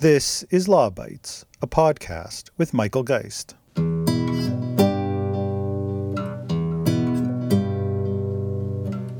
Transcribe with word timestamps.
This 0.00 0.44
is 0.44 0.66
Law 0.66 0.88
Bytes, 0.88 1.44
a 1.60 1.66
podcast 1.66 2.48
with 2.56 2.72
Michael 2.72 3.02
Geist. 3.02 3.54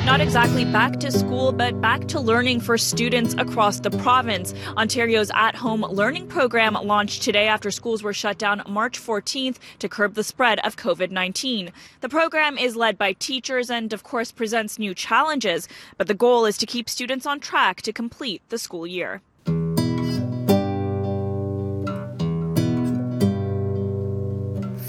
Not 0.07 0.23
exactly 0.23 0.65
back 0.65 0.99
to 1.01 1.13
school, 1.13 1.53
but 1.53 1.79
back 1.83 2.09
to 2.09 2.19
learning 2.19 2.61
for 2.61 2.79
students 2.79 3.35
across 3.37 3.81
the 3.81 3.91
province. 3.91 4.55
Ontario's 4.79 5.31
at 5.35 5.55
home 5.55 5.83
learning 5.83 6.29
program 6.29 6.73
launched 6.73 7.23
today 7.25 7.47
after 7.47 7.71
schools 7.71 8.03
were 8.03 8.15
shut 8.15 8.39
down 8.39 8.63
March 8.67 8.99
14th 8.99 9.59
to 9.81 9.89
curb 9.91 10.15
the 10.15 10.25
spread 10.25 10.61
of 10.61 10.77
COVID 10.77 11.11
19. 11.11 11.73
The 12.01 12.09
program 12.09 12.57
is 12.57 12.75
led 12.75 12.97
by 12.97 13.13
teachers 13.13 13.69
and, 13.69 13.93
of 13.93 14.03
course, 14.03 14.33
presents 14.33 14.79
new 14.79 14.95
challenges, 14.95 15.69
but 15.99 16.07
the 16.07 16.15
goal 16.15 16.47
is 16.47 16.57
to 16.57 16.65
keep 16.65 16.89
students 16.89 17.27
on 17.27 17.39
track 17.39 17.83
to 17.83 17.93
complete 17.93 18.41
the 18.49 18.57
school 18.57 18.87
year. 18.87 19.21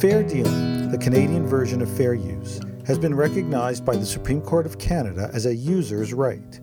Fair 0.01 0.23
dealing, 0.23 0.89
the 0.89 0.97
Canadian 0.97 1.45
version 1.45 1.79
of 1.79 1.95
fair 1.95 2.15
use, 2.15 2.59
has 2.87 2.97
been 2.97 3.13
recognized 3.13 3.85
by 3.85 3.95
the 3.95 4.03
Supreme 4.03 4.41
Court 4.41 4.65
of 4.65 4.79
Canada 4.79 5.29
as 5.31 5.45
a 5.45 5.53
user's 5.53 6.11
right. 6.11 6.59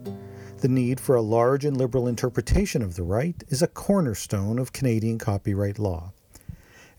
The 0.57 0.67
need 0.67 0.99
for 0.99 1.15
a 1.15 1.21
large 1.21 1.63
and 1.63 1.77
liberal 1.77 2.09
interpretation 2.09 2.81
of 2.81 2.97
the 2.97 3.03
right 3.03 3.41
is 3.47 3.61
a 3.61 3.67
cornerstone 3.67 4.59
of 4.59 4.73
Canadian 4.73 5.19
copyright 5.19 5.79
law. 5.79 6.11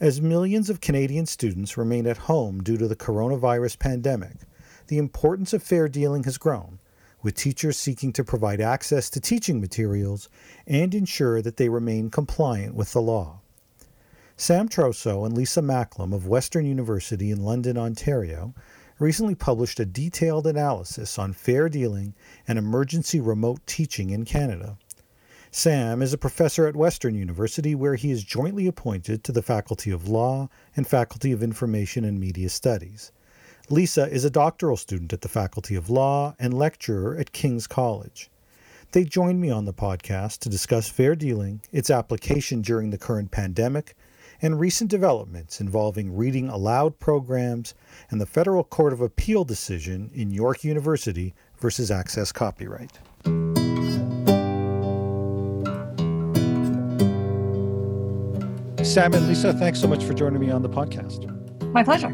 As 0.01 0.23
millions 0.23 0.71
of 0.71 0.80
Canadian 0.80 1.27
students 1.27 1.77
remain 1.77 2.07
at 2.07 2.16
home 2.16 2.63
due 2.63 2.79
to 2.79 2.88
the 2.88 2.97
coronavirus 2.97 3.79
pandemic, 3.79 4.37
the 4.87 4.97
importance 4.97 5.52
of 5.52 5.63
fair 5.63 5.88
dealing 5.88 6.25
has 6.25 6.38
grown, 6.38 6.79
with 7.21 7.35
teachers 7.35 7.77
seeking 7.77 8.15
to 8.15 8.25
provide 8.25 8.63
access 8.63 9.11
to 9.11 9.21
teaching 9.21 9.61
materials 9.61 10.30
and 10.66 10.95
ensure 10.95 11.43
that 11.43 11.59
they 11.59 11.69
remain 11.69 12.09
compliant 12.09 12.75
with 12.75 12.95
the 12.95 13.02
law. 13.02 13.40
Sam 14.41 14.71
Trosow 14.71 15.27
and 15.27 15.37
Lisa 15.37 15.61
Macklem 15.61 16.15
of 16.15 16.27
Western 16.27 16.65
University 16.65 17.30
in 17.30 17.43
London, 17.43 17.77
Ontario, 17.77 18.55
recently 18.99 19.35
published 19.35 19.79
a 19.79 19.85
detailed 19.85 20.47
analysis 20.47 21.19
on 21.19 21.35
fair 21.35 21.69
dealing 21.69 22.15
and 22.49 22.59
emergency 22.59 23.21
remote 23.21 23.60
teaching 23.66 24.09
in 24.09 24.24
Canada. 24.24 24.79
Sam 25.51 26.01
is 26.01 26.15
a 26.15 26.19
professor 26.19 26.66
at 26.66 26.74
Western 26.74 27.15
University, 27.15 27.74
where 27.74 27.97
he 27.97 28.10
is 28.10 28.24
jointly 28.24 28.66
appointed 28.66 29.24
to 29.24 29.32
the 29.32 29.43
Faculty 29.43 29.91
of 29.91 30.09
Law 30.09 30.49
and 30.75 30.88
Faculty 30.88 31.32
of 31.32 31.43
Information 31.43 32.07
and 32.07 32.19
Media 32.19 32.49
Studies. 32.49 33.13
Lisa 33.69 34.09
is 34.09 34.25
a 34.25 34.30
doctoral 34.30 34.79
student 34.79 35.13
at 35.13 35.21
the 35.21 35.29
Faculty 35.29 35.75
of 35.75 35.91
Law 35.91 36.35
and 36.38 36.54
lecturer 36.54 37.15
at 37.15 37.32
King's 37.32 37.66
College. 37.66 38.30
They 38.93 39.04
joined 39.04 39.38
me 39.43 39.51
on 39.51 39.66
the 39.66 39.75
podcast 39.75 40.38
to 40.38 40.49
discuss 40.49 40.88
fair 40.88 41.15
dealing, 41.15 41.60
its 41.73 41.91
application 41.91 42.63
during 42.63 42.88
the 42.88 42.97
current 42.97 43.30
pandemic, 43.30 43.95
and 44.43 44.59
recent 44.59 44.91
developments 44.91 45.60
involving 45.60 46.15
reading 46.15 46.49
aloud 46.49 46.99
programs 46.99 47.74
and 48.10 48.21
the 48.21 48.27
Federal 48.27 48.65
Court 48.65 48.93
of 48.93 49.01
Appeal 49.01 49.45
decision 49.45 50.10
in 50.15 50.30
York 50.30 50.65
University 50.65 51.35
versus 51.59 51.91
Access 51.91 52.32
Copyright. 52.32 52.99
Sam 58.85 59.13
and 59.15 59.29
Lisa, 59.29 59.52
thanks 59.52 59.79
so 59.80 59.87
much 59.87 60.05
for 60.05 60.15
joining 60.15 60.41
me 60.41 60.51
on 60.51 60.63
the 60.63 60.69
podcast. 60.69 61.30
My 61.73 61.85
pleasure. 61.85 62.10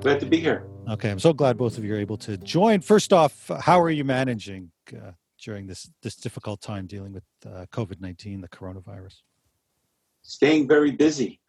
Glad 0.00 0.20
to 0.20 0.26
be 0.26 0.38
here. 0.38 0.66
Okay, 0.88 1.10
I'm 1.10 1.18
so 1.18 1.32
glad 1.32 1.56
both 1.56 1.78
of 1.78 1.84
you 1.84 1.94
are 1.94 1.98
able 1.98 2.16
to 2.18 2.36
join. 2.36 2.80
First 2.80 3.12
off, 3.12 3.50
how 3.60 3.80
are 3.80 3.90
you 3.90 4.04
managing 4.04 4.70
uh, 4.92 5.12
during 5.42 5.66
this 5.66 5.90
this 6.02 6.14
difficult 6.14 6.60
time 6.60 6.86
dealing 6.86 7.12
with 7.12 7.24
uh, 7.44 7.66
COVID 7.72 8.00
nineteen, 8.00 8.40
the 8.40 8.48
coronavirus? 8.48 9.22
Staying 10.26 10.68
very 10.68 10.90
busy. 10.90 11.40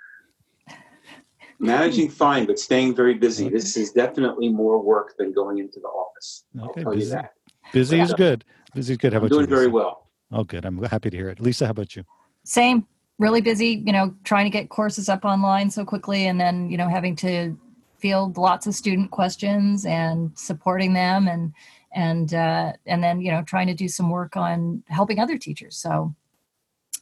Managing 1.60 2.10
fine, 2.10 2.46
but 2.46 2.60
staying 2.60 2.96
very 2.96 3.16
busy. 3.16 3.50
This 3.50 3.76
is 3.76 3.92
definitely 3.92 4.50
more 4.50 4.80
work 4.80 5.16
than 5.18 5.34
going 5.34 5.58
into 5.58 5.80
the 5.80 5.88
office. 5.88 6.46
I'll 6.62 6.72
tell 6.74 6.94
busy. 6.94 7.06
you 7.06 7.12
that. 7.12 7.34
Busy 7.74 8.00
is 8.00 8.14
good. 8.14 8.46
Busy 8.76 8.94
is 8.94 8.98
good. 8.98 9.14
How 9.14 9.20
I'm 9.20 9.28
doing 9.28 9.50
you? 9.50 9.56
very 9.56 9.68
well. 9.68 10.08
Oh, 10.32 10.44
good. 10.44 10.66
I'm 10.66 10.82
happy 10.84 11.10
to 11.10 11.18
hear 11.18 11.30
it. 11.30 11.40
Lisa, 11.40 11.66
how 11.66 11.72
about 11.72 11.96
you? 11.96 12.04
Same. 12.44 12.86
Really 13.18 13.42
busy, 13.42 13.82
you 13.84 13.92
know, 13.92 14.14
trying 14.24 14.46
to 14.46 14.52
get 14.52 14.70
courses 14.70 15.10
up 15.10 15.26
online 15.26 15.72
so 15.72 15.84
quickly 15.84 16.28
and 16.28 16.40
then, 16.40 16.70
you 16.70 16.78
know, 16.78 16.88
having 16.88 17.16
to 17.18 17.58
field 17.98 18.38
lots 18.38 18.68
of 18.68 18.76
student 18.76 19.10
questions 19.10 19.88
and 19.88 20.38
supporting 20.38 20.94
them 20.94 21.28
and 21.28 21.52
and 21.96 22.36
uh, 22.36 22.74
and 22.86 23.04
then, 23.04 23.22
you 23.22 23.32
know, 23.32 23.42
trying 23.42 23.66
to 23.66 23.74
do 23.74 23.88
some 23.88 24.12
work 24.12 24.38
on 24.38 24.84
helping 24.88 25.18
other 25.18 25.40
teachers. 25.40 25.76
So 25.78 26.14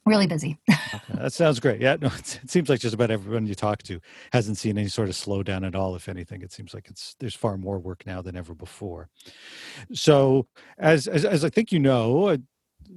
really 0.06 0.28
busy. 0.28 0.60
Okay, 0.70 1.16
that 1.16 1.34
sounds 1.34 1.60
great. 1.60 1.82
Yeah, 1.82 1.98
no, 2.00 2.08
it, 2.18 2.40
seems 2.48 2.70
like 2.70 2.80
just 2.80 2.94
about 2.94 3.12
everyone 3.12 3.46
you 3.46 3.56
talk 3.56 3.84
to 3.84 4.00
hasn't 4.32 4.58
seen 4.58 4.78
any 4.78 4.88
sort 4.88 5.10
of 5.10 5.16
slowdown 5.16 5.66
at 5.66 5.76
all. 5.76 5.96
If 5.96 6.08
anything, 6.08 6.42
it 6.42 6.52
seems 6.52 6.74
like 6.74 6.88
it's 6.90 7.16
there's 7.20 7.36
far 7.36 7.58
more 7.58 7.80
work 7.80 8.06
now 8.06 8.22
than 8.22 8.36
ever 8.36 8.54
before. 8.54 9.10
So, 9.94 10.48
as 10.78 11.08
as, 11.08 11.26
as 11.26 11.44
I 11.44 11.50
think 11.50 11.72
you 11.72 11.80
know, 11.80 12.38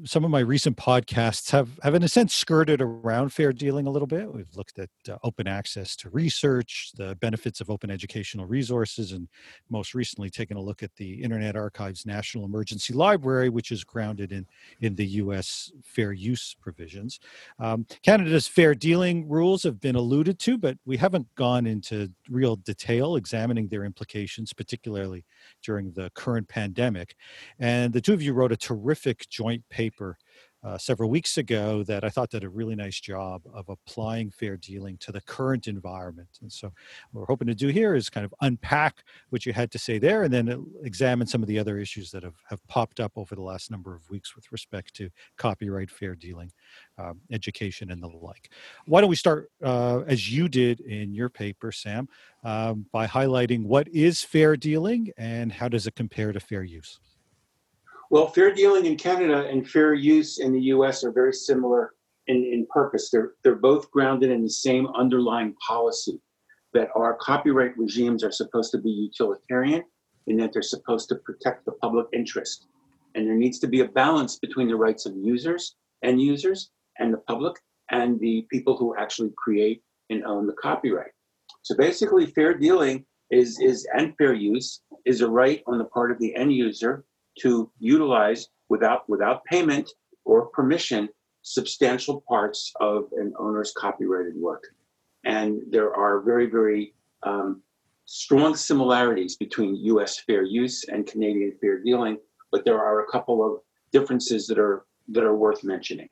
some 0.05 0.25
of 0.25 0.31
my 0.31 0.41
recent 0.41 0.77
podcasts 0.77 1.51
have 1.51 1.69
have 1.83 1.95
in 1.95 2.03
a 2.03 2.09
sense 2.09 2.35
skirted 2.35 2.81
around 2.81 3.31
fair 3.31 3.53
dealing 3.53 3.87
a 3.87 3.91
little 3.91 4.07
bit. 4.07 4.33
We've 4.33 4.55
looked 4.55 4.79
at 4.79 4.91
uh, 5.09 5.17
open 5.25 5.47
access 5.47 5.97
to 5.97 6.11
research, 6.11 6.93
the 6.97 7.17
benefits 7.17 7.61
of 7.61 7.71
open 7.71 7.91
educational 7.91 8.47
resources, 8.47 9.13
and 9.13 9.29
most 9.71 9.95
recently 9.95 10.31
taken 10.31 10.57
a 10.57 10.61
look 10.61 10.83
at 10.83 10.95
the 10.97 11.23
Internet 11.23 11.57
Archive's 11.57 12.07
National 12.07 12.45
Emergency 12.45 12.93
Library, 12.93 13.49
which 13.49 13.73
is 13.73 13.85
grounded 13.85 14.33
in 14.33 14.47
in 14.81 14.95
the 14.95 15.07
U.S. 15.07 15.73
fair 15.83 16.13
use 16.13 16.55
provisions. 16.61 17.19
Um, 17.59 17.87
Canada's 18.03 18.47
fair 18.47 18.75
dealing 18.75 19.29
rules 19.29 19.63
have 19.63 19.81
been 19.81 19.97
alluded 19.97 20.39
to, 20.41 20.59
but 20.59 20.77
we 20.85 20.97
haven't 20.97 21.27
gone 21.35 21.67
into 21.67 22.11
real 22.29 22.57
detail 22.57 23.17
examining 23.17 23.69
their 23.69 23.85
implications, 23.85 24.53
particularly 24.53 25.25
during 25.63 25.93
the 25.93 26.11
current 26.15 26.49
pandemic. 26.49 27.17
And 27.59 27.93
the 27.93 28.01
two 28.01 28.13
of 28.13 28.23
you 28.23 28.33
wrote 28.33 28.53
a 28.53 28.57
terrific 28.57 29.29
joint 29.29 29.65
paper 29.71 29.78
uh, 30.65 30.77
several 30.77 31.09
weeks 31.09 31.39
ago 31.39 31.85
that 31.85 32.03
I 32.03 32.09
thought 32.09 32.31
did 32.31 32.43
a 32.43 32.49
really 32.49 32.75
nice 32.75 32.99
job 32.99 33.43
of 33.55 33.69
applying 33.69 34.31
fair 34.31 34.57
dealing 34.57 34.97
to 34.99 35.13
the 35.13 35.21
current 35.21 35.69
environment. 35.69 36.29
And 36.43 36.53
so, 36.53 36.73
what 37.13 37.21
we're 37.21 37.27
hoping 37.27 37.47
to 37.47 37.55
do 37.55 37.69
here 37.69 37.95
is 37.95 38.11
kind 38.11 38.25
of 38.25 38.35
unpack 38.41 39.05
what 39.31 39.47
you 39.47 39.53
had 39.53 39.71
to 39.71 39.79
say 39.79 39.99
there 39.99 40.25
and 40.25 40.35
then 40.35 40.67
examine 40.83 41.27
some 41.29 41.43
of 41.43 41.49
the 41.49 41.59
other 41.59 41.79
issues 41.79 42.11
that 42.11 42.25
have, 42.25 42.35
have 42.49 42.67
popped 42.67 42.99
up 42.99 43.13
over 43.17 43.37
the 43.37 43.43
last 43.43 43.71
number 43.71 43.95
of 43.95 44.09
weeks 44.11 44.35
with 44.35 44.51
respect 44.51 44.95
to 44.95 45.11
copyright, 45.37 45.91
fair 45.91 46.17
dealing, 46.17 46.51
um, 46.99 47.21
education, 47.31 47.93
and 47.93 48.03
the 48.03 48.09
like. 48.09 48.51
Why 48.87 49.01
don't 49.01 49.11
we 49.11 49.17
start, 49.17 49.51
uh, 49.63 50.01
as 50.09 50.31
you 50.31 50.49
did 50.49 50.81
in 50.81 51.15
your 51.15 51.29
paper, 51.29 51.71
Sam, 51.71 52.09
um, 52.43 52.87
by 52.93 53.07
highlighting 53.07 53.65
what 53.65 53.87
is 53.89 54.25
fair 54.25 54.57
dealing 54.57 55.13
and 55.17 55.53
how 55.53 55.69
does 55.69 55.87
it 55.87 55.95
compare 55.95 56.33
to 56.33 56.41
fair 56.41 56.65
use? 56.65 56.99
Well, 58.11 58.29
fair 58.29 58.55
dealing 58.55 58.87
in 58.87 58.97
Canada 58.97 59.47
and 59.49 59.69
fair 59.69 59.93
use 59.93 60.39
in 60.39 60.53
the 60.53 60.63
US 60.75 61.05
are 61.05 61.13
very 61.13 61.33
similar 61.33 61.93
in, 62.27 62.37
in 62.37 62.67
purpose. 62.71 63.11
They're, 63.11 63.33
they're 63.43 63.57
both 63.57 63.91
grounded 63.91 64.31
in 64.31 64.43
the 64.43 64.51
same 64.51 64.87
underlying 64.89 65.55
policy 65.67 66.19
that 66.73 66.89
our 66.95 67.19
copyright 67.21 67.77
regimes 67.77 68.25
are 68.25 68.33
supposed 68.33 68.73
to 68.73 68.79
be 68.79 68.91
utilitarian 68.91 69.83
and 70.27 70.41
that 70.41 70.53
they're 70.53 70.63
supposed 70.63 71.11
to 71.11 71.17
protect 71.17 71.67
the 71.67 71.73
public 71.73 72.07
interest. 72.15 72.67
And 73.15 73.27
there 73.27 73.35
needs 73.35 73.59
to 73.61 73.67
be 73.67 73.81
a 73.81 73.89
balance 73.89 74.39
between 74.39 74.69
the 74.69 74.77
rights 74.77 75.05
of 75.05 75.15
users 75.17 75.77
and 76.03 76.21
users 76.21 76.71
and 76.99 77.13
the 77.13 77.19
public 77.19 77.57
and 77.91 78.19
the 78.21 78.47
people 78.51 78.77
who 78.77 78.97
actually 78.97 79.33
create 79.37 79.83
and 80.09 80.25
own 80.25 80.47
the 80.47 80.55
copyright. 80.55 81.11
So 81.63 81.77
basically, 81.77 82.27
fair 82.27 82.55
dealing 82.55 83.05
is, 83.31 83.59
is 83.61 83.87
and 83.95 84.15
fair 84.17 84.33
use 84.33 84.81
is 85.05 85.21
a 85.21 85.29
right 85.29 85.63
on 85.67 85.77
the 85.77 85.85
part 85.85 86.11
of 86.11 86.19
the 86.19 86.35
end 86.35 86.53
user 86.53 87.05
to 87.41 87.71
utilize 87.79 88.49
without 88.69 89.09
without 89.09 89.45
payment 89.45 89.91
or 90.25 90.47
permission 90.47 91.09
substantial 91.43 92.23
parts 92.29 92.73
of 92.81 93.05
an 93.17 93.33
owner's 93.39 93.73
copyrighted 93.77 94.37
work. 94.37 94.65
And 95.25 95.63
there 95.71 95.95
are 95.95 96.21
very, 96.21 96.47
very 96.47 96.95
um, 97.23 97.63
strong 98.05 98.55
similarities 98.55 99.37
between 99.37 99.77
US 99.77 100.19
fair 100.21 100.43
use 100.43 100.85
and 100.85 101.07
Canadian 101.07 101.53
fair 101.61 101.83
dealing, 101.83 102.19
but 102.53 102.65
there 102.65 102.79
are 102.79 103.01
a 103.01 103.07
couple 103.11 103.45
of 103.45 103.61
differences 103.93 104.47
that 104.49 104.59
are 104.59 104.85
that 105.09 105.25
are 105.25 105.37
worth 105.37 105.65
mentioning. 105.65 106.09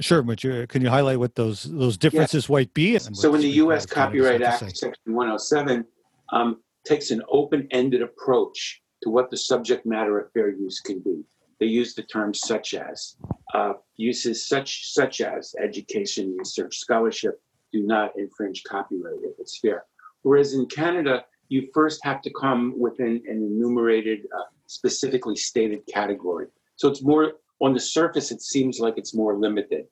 Sure, 0.00 0.22
but 0.22 0.42
you, 0.42 0.66
can 0.66 0.82
you 0.82 0.90
highlight 0.90 1.20
what 1.20 1.36
those 1.36 1.62
those 1.64 1.96
differences 1.96 2.48
might 2.48 2.74
be? 2.74 2.98
So 2.98 3.34
in 3.34 3.40
the 3.40 3.48
U.S. 3.48 3.86
Court 3.86 4.08
of 4.08 4.12
Canada 4.12 4.38
Copyright 4.38 4.42
Act. 4.42 4.76
Section 4.76 5.14
107, 5.14 5.84
um, 6.32 6.60
takes 6.84 7.12
an 7.12 7.22
open-ended 7.28 8.02
approach 8.02 8.82
to 9.04 9.10
what 9.10 9.30
the 9.30 9.36
subject 9.36 9.86
matter 9.86 10.18
of 10.18 10.32
fair 10.32 10.48
use 10.48 10.80
can 10.80 10.98
be. 10.98 11.22
They 11.60 11.66
use 11.66 11.94
the 11.94 12.02
terms 12.02 12.40
such 12.40 12.74
as, 12.74 13.16
uh, 13.52 13.74
uses 13.96 14.48
such 14.48 14.92
such 14.92 15.20
as 15.20 15.54
education, 15.62 16.34
research, 16.36 16.78
scholarship 16.78 17.40
do 17.70 17.82
not 17.82 18.16
infringe 18.16 18.62
copyright 18.64 19.18
if 19.22 19.38
it's 19.38 19.58
fair. 19.58 19.84
Whereas 20.22 20.54
in 20.54 20.66
Canada, 20.66 21.24
you 21.48 21.68
first 21.74 22.02
have 22.04 22.22
to 22.22 22.30
come 22.32 22.78
within 22.78 23.22
an 23.28 23.36
enumerated, 23.42 24.26
uh, 24.36 24.44
specifically 24.66 25.36
stated 25.36 25.86
category. 25.86 26.46
So 26.76 26.88
it's 26.88 27.02
more 27.02 27.34
on 27.60 27.74
the 27.74 27.80
surface. 27.80 28.30
It 28.30 28.40
seems 28.40 28.80
like 28.80 28.96
it's 28.96 29.14
more 29.14 29.36
limited. 29.36 29.86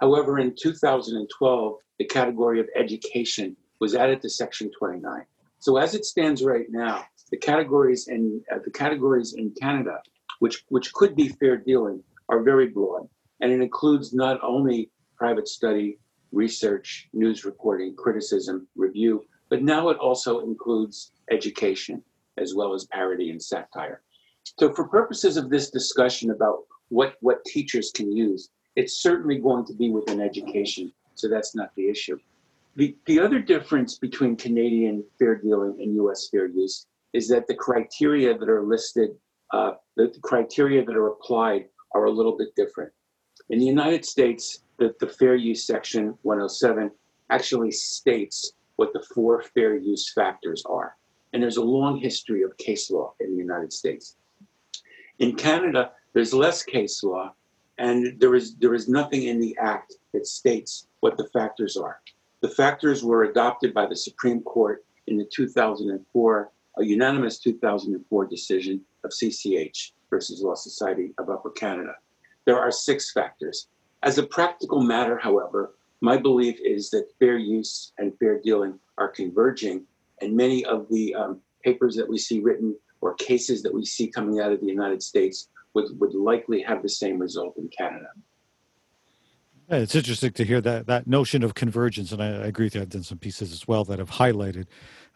However, 0.00 0.38
in 0.38 0.54
2012, 0.56 1.76
the 1.98 2.04
category 2.06 2.60
of 2.60 2.68
education 2.74 3.56
was 3.78 3.94
added 3.94 4.22
to 4.22 4.30
Section 4.30 4.70
29. 4.78 5.26
So 5.58 5.76
as 5.76 5.94
it 5.94 6.04
stands 6.04 6.42
right 6.42 6.66
now, 6.70 7.04
the 7.34 7.40
categories 7.40 8.06
in 8.06 8.40
uh, 8.52 8.58
the 8.64 8.70
categories 8.70 9.34
in 9.34 9.52
Canada, 9.60 9.98
which 10.38 10.64
which 10.68 10.92
could 10.92 11.16
be 11.16 11.28
fair 11.30 11.56
dealing, 11.56 12.00
are 12.28 12.44
very 12.44 12.68
broad, 12.68 13.08
and 13.40 13.50
it 13.50 13.60
includes 13.60 14.14
not 14.14 14.38
only 14.40 14.88
private 15.16 15.48
study, 15.48 15.98
research, 16.30 17.08
news 17.12 17.44
reporting, 17.44 17.96
criticism, 17.96 18.68
review, 18.76 19.24
but 19.48 19.64
now 19.64 19.88
it 19.88 19.98
also 19.98 20.40
includes 20.46 21.10
education 21.32 22.00
as 22.38 22.54
well 22.54 22.72
as 22.72 22.86
parody 22.86 23.30
and 23.30 23.42
satire. 23.42 24.02
So, 24.60 24.72
for 24.72 24.86
purposes 24.86 25.36
of 25.36 25.50
this 25.50 25.70
discussion 25.70 26.30
about 26.30 26.58
what 26.90 27.14
what 27.20 27.44
teachers 27.44 27.90
can 27.90 28.16
use, 28.16 28.50
it's 28.76 29.02
certainly 29.02 29.38
going 29.38 29.64
to 29.66 29.74
be 29.74 29.90
within 29.90 30.20
education. 30.20 30.92
So 31.16 31.28
that's 31.28 31.56
not 31.56 31.74
the 31.74 31.88
issue. 31.88 32.16
The, 32.76 32.96
the 33.06 33.18
other 33.18 33.40
difference 33.40 33.98
between 33.98 34.36
Canadian 34.36 35.04
fair 35.18 35.34
dealing 35.34 35.74
and 35.80 35.96
US 35.96 36.28
fair 36.28 36.46
use 36.46 36.86
is 37.14 37.28
that 37.28 37.46
the 37.46 37.54
criteria 37.54 38.36
that 38.36 38.48
are 38.48 38.62
listed, 38.62 39.10
uh, 39.52 39.72
the, 39.96 40.08
the 40.08 40.20
criteria 40.20 40.84
that 40.84 40.96
are 40.96 41.06
applied 41.06 41.66
are 41.94 42.04
a 42.06 42.10
little 42.10 42.36
bit 42.36 42.54
different. 42.56 42.92
In 43.48 43.58
the 43.58 43.64
United 43.64 44.04
States, 44.04 44.64
the, 44.78 44.94
the 45.00 45.06
fair 45.06 45.36
use 45.36 45.64
section 45.64 46.18
107 46.22 46.90
actually 47.30 47.70
states 47.70 48.52
what 48.76 48.92
the 48.92 49.04
four 49.14 49.42
fair 49.42 49.76
use 49.76 50.12
factors 50.12 50.64
are. 50.66 50.96
And 51.32 51.42
there's 51.42 51.56
a 51.56 51.64
long 51.64 51.96
history 51.96 52.42
of 52.42 52.56
case 52.58 52.90
law 52.90 53.14
in 53.20 53.30
the 53.30 53.36
United 53.36 53.72
States. 53.72 54.16
In 55.20 55.36
Canada, 55.36 55.92
there's 56.12 56.34
less 56.34 56.62
case 56.64 57.02
law, 57.02 57.32
and 57.78 58.18
there 58.20 58.34
is 58.34 58.56
there 58.56 58.74
is 58.74 58.88
nothing 58.88 59.24
in 59.24 59.40
the 59.40 59.56
act 59.60 59.94
that 60.12 60.26
states 60.26 60.86
what 61.00 61.16
the 61.16 61.28
factors 61.32 61.76
are. 61.76 62.00
The 62.40 62.48
factors 62.48 63.04
were 63.04 63.24
adopted 63.24 63.74
by 63.74 63.86
the 63.86 63.96
Supreme 63.96 64.42
Court 64.42 64.84
in 65.06 65.16
the 65.16 65.24
2004 65.24 66.50
a 66.78 66.84
unanimous 66.84 67.38
2004 67.38 68.26
decision 68.26 68.80
of 69.04 69.10
CCH 69.10 69.92
versus 70.10 70.42
Law 70.42 70.54
Society 70.54 71.12
of 71.18 71.30
Upper 71.30 71.50
Canada. 71.50 71.94
There 72.44 72.58
are 72.58 72.70
six 72.70 73.12
factors. 73.12 73.68
As 74.02 74.18
a 74.18 74.26
practical 74.26 74.82
matter, 74.82 75.18
however, 75.18 75.74
my 76.00 76.16
belief 76.16 76.58
is 76.62 76.90
that 76.90 77.12
fair 77.18 77.38
use 77.38 77.92
and 77.98 78.16
fair 78.18 78.40
dealing 78.40 78.78
are 78.98 79.08
converging, 79.08 79.84
and 80.20 80.36
many 80.36 80.64
of 80.64 80.86
the 80.90 81.14
um, 81.14 81.40
papers 81.64 81.96
that 81.96 82.08
we 82.08 82.18
see 82.18 82.40
written 82.40 82.76
or 83.00 83.14
cases 83.14 83.62
that 83.62 83.72
we 83.72 83.84
see 83.84 84.08
coming 84.08 84.40
out 84.40 84.52
of 84.52 84.60
the 84.60 84.66
United 84.66 85.02
States 85.02 85.48
would, 85.74 85.98
would 86.00 86.14
likely 86.14 86.62
have 86.62 86.82
the 86.82 86.88
same 86.88 87.18
result 87.18 87.56
in 87.56 87.68
Canada. 87.68 88.08
It's 89.70 89.94
interesting 89.94 90.32
to 90.32 90.44
hear 90.44 90.60
that 90.60 90.86
that 90.88 91.06
notion 91.06 91.42
of 91.42 91.54
convergence, 91.54 92.12
and 92.12 92.22
I, 92.22 92.26
I 92.26 92.46
agree 92.46 92.66
with 92.66 92.74
you. 92.74 92.82
I've 92.82 92.90
done 92.90 93.02
some 93.02 93.16
pieces 93.16 93.50
as 93.50 93.66
well 93.66 93.82
that 93.84 93.98
have 93.98 94.10
highlighted 94.10 94.66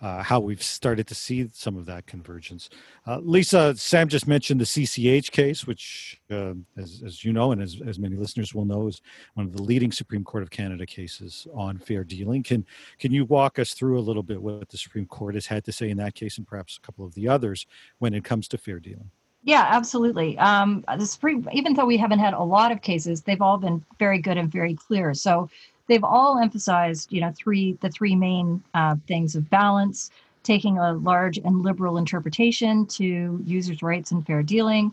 uh, 0.00 0.22
how 0.22 0.40
we've 0.40 0.62
started 0.62 1.06
to 1.08 1.14
see 1.14 1.50
some 1.52 1.76
of 1.76 1.84
that 1.86 2.06
convergence. 2.06 2.70
Uh, 3.06 3.18
Lisa, 3.18 3.74
Sam 3.76 4.08
just 4.08 4.26
mentioned 4.26 4.58
the 4.60 4.64
CCH 4.64 5.32
case, 5.32 5.66
which, 5.66 6.18
uh, 6.30 6.54
as, 6.78 7.02
as, 7.04 7.24
you 7.24 7.32
know, 7.32 7.52
and 7.52 7.60
as, 7.60 7.78
as 7.86 7.98
many 7.98 8.16
listeners 8.16 8.54
will 8.54 8.64
know, 8.64 8.86
is 8.86 9.02
one 9.34 9.44
of 9.44 9.52
the 9.52 9.62
leading 9.62 9.92
Supreme 9.92 10.24
Court 10.24 10.42
of 10.42 10.50
Canada 10.50 10.86
cases 10.86 11.46
on 11.52 11.76
fair 11.76 12.02
dealing. 12.02 12.42
Can 12.42 12.64
can 12.98 13.12
you 13.12 13.26
walk 13.26 13.58
us 13.58 13.74
through 13.74 13.98
a 13.98 14.00
little 14.00 14.22
bit 14.22 14.40
what 14.40 14.70
the 14.70 14.78
Supreme 14.78 15.06
Court 15.06 15.34
has 15.34 15.46
had 15.46 15.62
to 15.66 15.72
say 15.72 15.90
in 15.90 15.98
that 15.98 16.14
case, 16.14 16.38
and 16.38 16.46
perhaps 16.46 16.78
a 16.78 16.80
couple 16.80 17.04
of 17.04 17.12
the 17.14 17.28
others 17.28 17.66
when 17.98 18.14
it 18.14 18.24
comes 18.24 18.48
to 18.48 18.56
fair 18.56 18.80
dealing? 18.80 19.10
Yeah, 19.48 19.64
absolutely. 19.66 20.36
Um, 20.36 20.84
the 20.98 21.06
Supreme, 21.06 21.48
even 21.54 21.72
though 21.72 21.86
we 21.86 21.96
haven't 21.96 22.18
had 22.18 22.34
a 22.34 22.42
lot 22.42 22.70
of 22.70 22.82
cases, 22.82 23.22
they've 23.22 23.40
all 23.40 23.56
been 23.56 23.82
very 23.98 24.18
good 24.18 24.36
and 24.36 24.52
very 24.52 24.74
clear. 24.74 25.14
So 25.14 25.48
they've 25.86 26.04
all 26.04 26.38
emphasized, 26.38 27.10
you 27.10 27.22
know, 27.22 27.32
three 27.34 27.72
the 27.80 27.88
three 27.88 28.14
main 28.14 28.62
uh, 28.74 28.96
things 29.06 29.34
of 29.34 29.48
balance, 29.48 30.10
taking 30.42 30.76
a 30.76 30.92
large 30.92 31.38
and 31.38 31.62
liberal 31.62 31.96
interpretation 31.96 32.84
to 32.88 33.42
users' 33.42 33.82
rights 33.82 34.10
and 34.10 34.26
fair 34.26 34.42
dealing, 34.42 34.92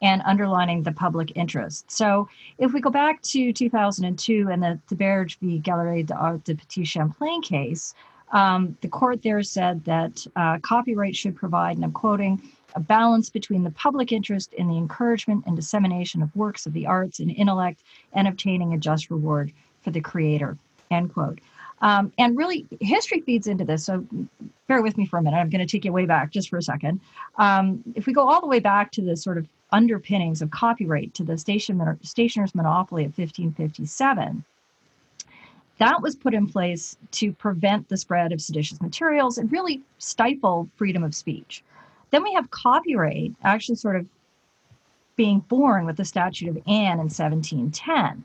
and 0.00 0.22
underlining 0.24 0.84
the 0.84 0.92
public 0.92 1.32
interest. 1.34 1.90
So 1.90 2.28
if 2.58 2.72
we 2.72 2.80
go 2.80 2.90
back 2.90 3.22
to 3.22 3.52
2002 3.52 4.48
and 4.52 4.62
the 4.62 4.78
Theberge 4.88 5.36
v. 5.40 5.58
Galerie 5.58 6.04
de 6.04 6.54
Petit 6.54 6.84
Champlain 6.84 7.42
case, 7.42 7.92
um, 8.32 8.76
the 8.80 8.88
court 8.88 9.22
there 9.22 9.42
said 9.42 9.84
that 9.84 10.26
uh, 10.36 10.58
copyright 10.58 11.16
should 11.16 11.36
provide, 11.36 11.76
and 11.76 11.84
I'm 11.84 11.92
quoting, 11.92 12.42
a 12.74 12.80
balance 12.80 13.30
between 13.30 13.64
the 13.64 13.70
public 13.70 14.12
interest 14.12 14.52
in 14.52 14.68
the 14.68 14.76
encouragement 14.76 15.44
and 15.46 15.56
dissemination 15.56 16.22
of 16.22 16.34
works 16.36 16.66
of 16.66 16.74
the 16.74 16.86
arts 16.86 17.20
and 17.20 17.30
intellect 17.30 17.82
and 18.12 18.28
obtaining 18.28 18.74
a 18.74 18.78
just 18.78 19.10
reward 19.10 19.52
for 19.82 19.90
the 19.90 20.00
creator, 20.00 20.58
end 20.90 21.12
quote. 21.12 21.40
Um, 21.80 22.12
and 22.18 22.36
really, 22.36 22.66
history 22.80 23.20
feeds 23.20 23.46
into 23.46 23.64
this. 23.64 23.84
So 23.84 24.06
bear 24.66 24.82
with 24.82 24.96
me 24.96 25.06
for 25.06 25.18
a 25.18 25.22
minute. 25.22 25.36
I'm 25.36 25.50
going 25.50 25.66
to 25.66 25.70
take 25.70 25.84
you 25.84 25.92
way 25.92 26.06
back 26.06 26.30
just 26.30 26.48
for 26.48 26.56
a 26.56 26.62
second. 26.62 27.00
Um, 27.36 27.82
if 27.94 28.06
we 28.06 28.12
go 28.12 28.28
all 28.28 28.40
the 28.40 28.46
way 28.46 28.60
back 28.60 28.92
to 28.92 29.02
the 29.02 29.16
sort 29.16 29.38
of 29.38 29.46
underpinnings 29.72 30.42
of 30.42 30.50
copyright 30.50 31.12
to 31.14 31.24
the 31.24 31.36
station, 31.36 31.98
stationer's 32.02 32.54
monopoly 32.54 33.02
of 33.04 33.18
1557, 33.18 34.44
that 35.78 36.00
was 36.00 36.16
put 36.16 36.34
in 36.34 36.46
place 36.46 36.96
to 37.12 37.32
prevent 37.32 37.88
the 37.88 37.96
spread 37.96 38.32
of 38.32 38.40
seditious 38.40 38.80
materials 38.80 39.38
and 39.38 39.52
really 39.52 39.82
stifle 39.98 40.68
freedom 40.76 41.04
of 41.04 41.14
speech. 41.14 41.62
Then 42.10 42.22
we 42.22 42.32
have 42.34 42.50
copyright 42.50 43.34
actually 43.42 43.76
sort 43.76 43.96
of 43.96 44.06
being 45.16 45.40
born 45.40 45.86
with 45.86 45.96
the 45.96 46.04
Statute 46.04 46.48
of 46.48 46.56
Anne 46.66 47.00
in 47.00 47.08
1710. 47.08 48.24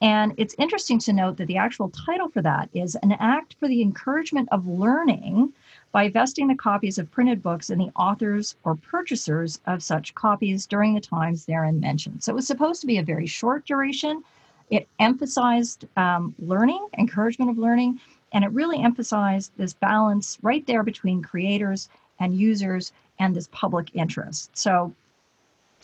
And 0.00 0.32
it's 0.36 0.54
interesting 0.58 1.00
to 1.00 1.12
note 1.12 1.36
that 1.38 1.46
the 1.46 1.56
actual 1.56 1.90
title 1.90 2.28
for 2.28 2.40
that 2.42 2.70
is 2.72 2.94
an 2.96 3.12
act 3.12 3.56
for 3.58 3.66
the 3.66 3.82
encouragement 3.82 4.48
of 4.52 4.66
learning 4.66 5.52
by 5.90 6.08
vesting 6.08 6.46
the 6.46 6.54
copies 6.54 6.98
of 6.98 7.10
printed 7.10 7.42
books 7.42 7.70
in 7.70 7.78
the 7.78 7.90
authors 7.96 8.54
or 8.62 8.76
purchasers 8.76 9.60
of 9.66 9.82
such 9.82 10.14
copies 10.14 10.66
during 10.66 10.94
the 10.94 11.00
times 11.00 11.44
therein 11.44 11.80
mentioned. 11.80 12.22
So 12.22 12.32
it 12.32 12.36
was 12.36 12.46
supposed 12.46 12.80
to 12.82 12.86
be 12.86 12.98
a 12.98 13.02
very 13.02 13.26
short 13.26 13.66
duration. 13.66 14.22
It 14.70 14.88
emphasized 14.98 15.86
um, 15.96 16.34
learning, 16.38 16.86
encouragement 16.98 17.50
of 17.50 17.58
learning, 17.58 18.00
and 18.32 18.44
it 18.44 18.52
really 18.52 18.82
emphasized 18.82 19.52
this 19.56 19.72
balance 19.72 20.38
right 20.42 20.66
there 20.66 20.82
between 20.82 21.22
creators 21.22 21.88
and 22.20 22.36
users 22.36 22.92
and 23.18 23.34
this 23.34 23.48
public 23.52 23.90
interest. 23.94 24.56
So 24.56 24.92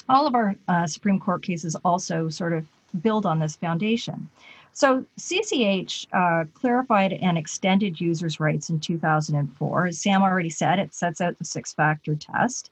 all 0.08 0.26
of 0.26 0.34
our 0.34 0.54
uh, 0.68 0.86
Supreme 0.86 1.18
Court 1.18 1.42
cases 1.42 1.76
also 1.84 2.28
sort 2.28 2.52
of 2.52 2.66
build 3.02 3.26
on 3.26 3.38
this 3.38 3.56
foundation. 3.56 4.28
So 4.72 5.04
CCH 5.18 6.06
uh, 6.12 6.46
clarified 6.54 7.12
and 7.12 7.38
extended 7.38 8.00
users' 8.00 8.40
rights 8.40 8.70
in 8.70 8.80
2004. 8.80 9.86
As 9.86 10.00
Sam 10.00 10.22
already 10.22 10.50
said, 10.50 10.78
it 10.78 10.92
sets 10.92 11.20
out 11.20 11.38
the 11.38 11.44
six-factor 11.44 12.16
test. 12.16 12.70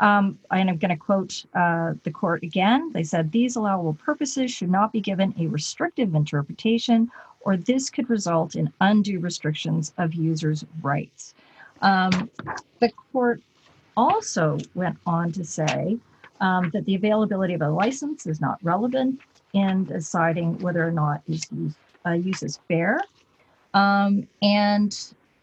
Um, 0.00 0.38
and 0.50 0.68
I'm 0.68 0.78
going 0.78 0.90
to 0.90 0.96
quote 0.96 1.44
uh, 1.54 1.94
the 2.02 2.10
court 2.10 2.42
again. 2.42 2.92
They 2.92 3.04
said 3.04 3.32
these 3.32 3.56
allowable 3.56 3.94
purposes 3.94 4.52
should 4.52 4.70
not 4.70 4.92
be 4.92 5.00
given 5.00 5.34
a 5.38 5.46
restrictive 5.46 6.14
interpretation, 6.14 7.10
or 7.40 7.56
this 7.56 7.88
could 7.90 8.10
result 8.10 8.56
in 8.56 8.72
undue 8.80 9.20
restrictions 9.20 9.92
of 9.98 10.14
users' 10.14 10.64
rights. 10.82 11.34
Um, 11.80 12.30
the 12.80 12.90
court 13.12 13.40
also 13.96 14.58
went 14.74 14.98
on 15.06 15.32
to 15.32 15.44
say 15.44 15.96
um, 16.40 16.70
that 16.70 16.84
the 16.84 16.94
availability 16.94 17.54
of 17.54 17.62
a 17.62 17.68
license 17.68 18.26
is 18.26 18.40
not 18.40 18.58
relevant 18.62 19.20
in 19.52 19.84
deciding 19.84 20.58
whether 20.58 20.86
or 20.86 20.92
not 20.92 21.22
use, 21.26 21.48
uh, 22.04 22.10
use 22.10 22.42
is 22.42 22.60
fair. 22.68 23.00
Um, 23.72 24.26
and 24.42 24.96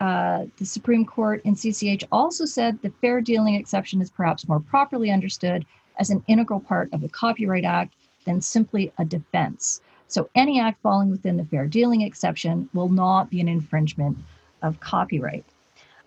uh, 0.04 0.48
the 0.58 0.66
Supreme 0.66 1.06
Court 1.06 1.42
in 1.46 1.56
CCH 1.56 2.04
also 2.12 2.44
said 2.44 2.78
the 2.82 2.92
fair 3.00 3.22
dealing 3.22 3.56
exception 3.56 4.02
is 4.02 4.10
perhaps 4.10 4.50
more 4.50 4.60
properly 4.60 5.10
understood 5.10 5.66
as 5.98 6.10
an 6.10 6.22
integral 6.28 6.60
part 6.60 6.92
of 6.92 7.00
the 7.00 7.08
Copyright 7.08 7.64
Act 7.64 7.94
than 8.26 8.42
simply 8.42 8.92
a 8.98 9.06
defense. 9.06 9.80
So 10.10 10.30
any 10.36 10.60
act 10.60 10.82
falling 10.82 11.10
within 11.10 11.38
the 11.38 11.46
fair 11.46 11.68
dealing 11.68 12.02
exception 12.02 12.70
will 12.74 12.90
not 12.90 13.30
be 13.30 13.40
an 13.40 13.48
infringement 13.48 14.18
of 14.62 14.78
copyright. 14.82 15.46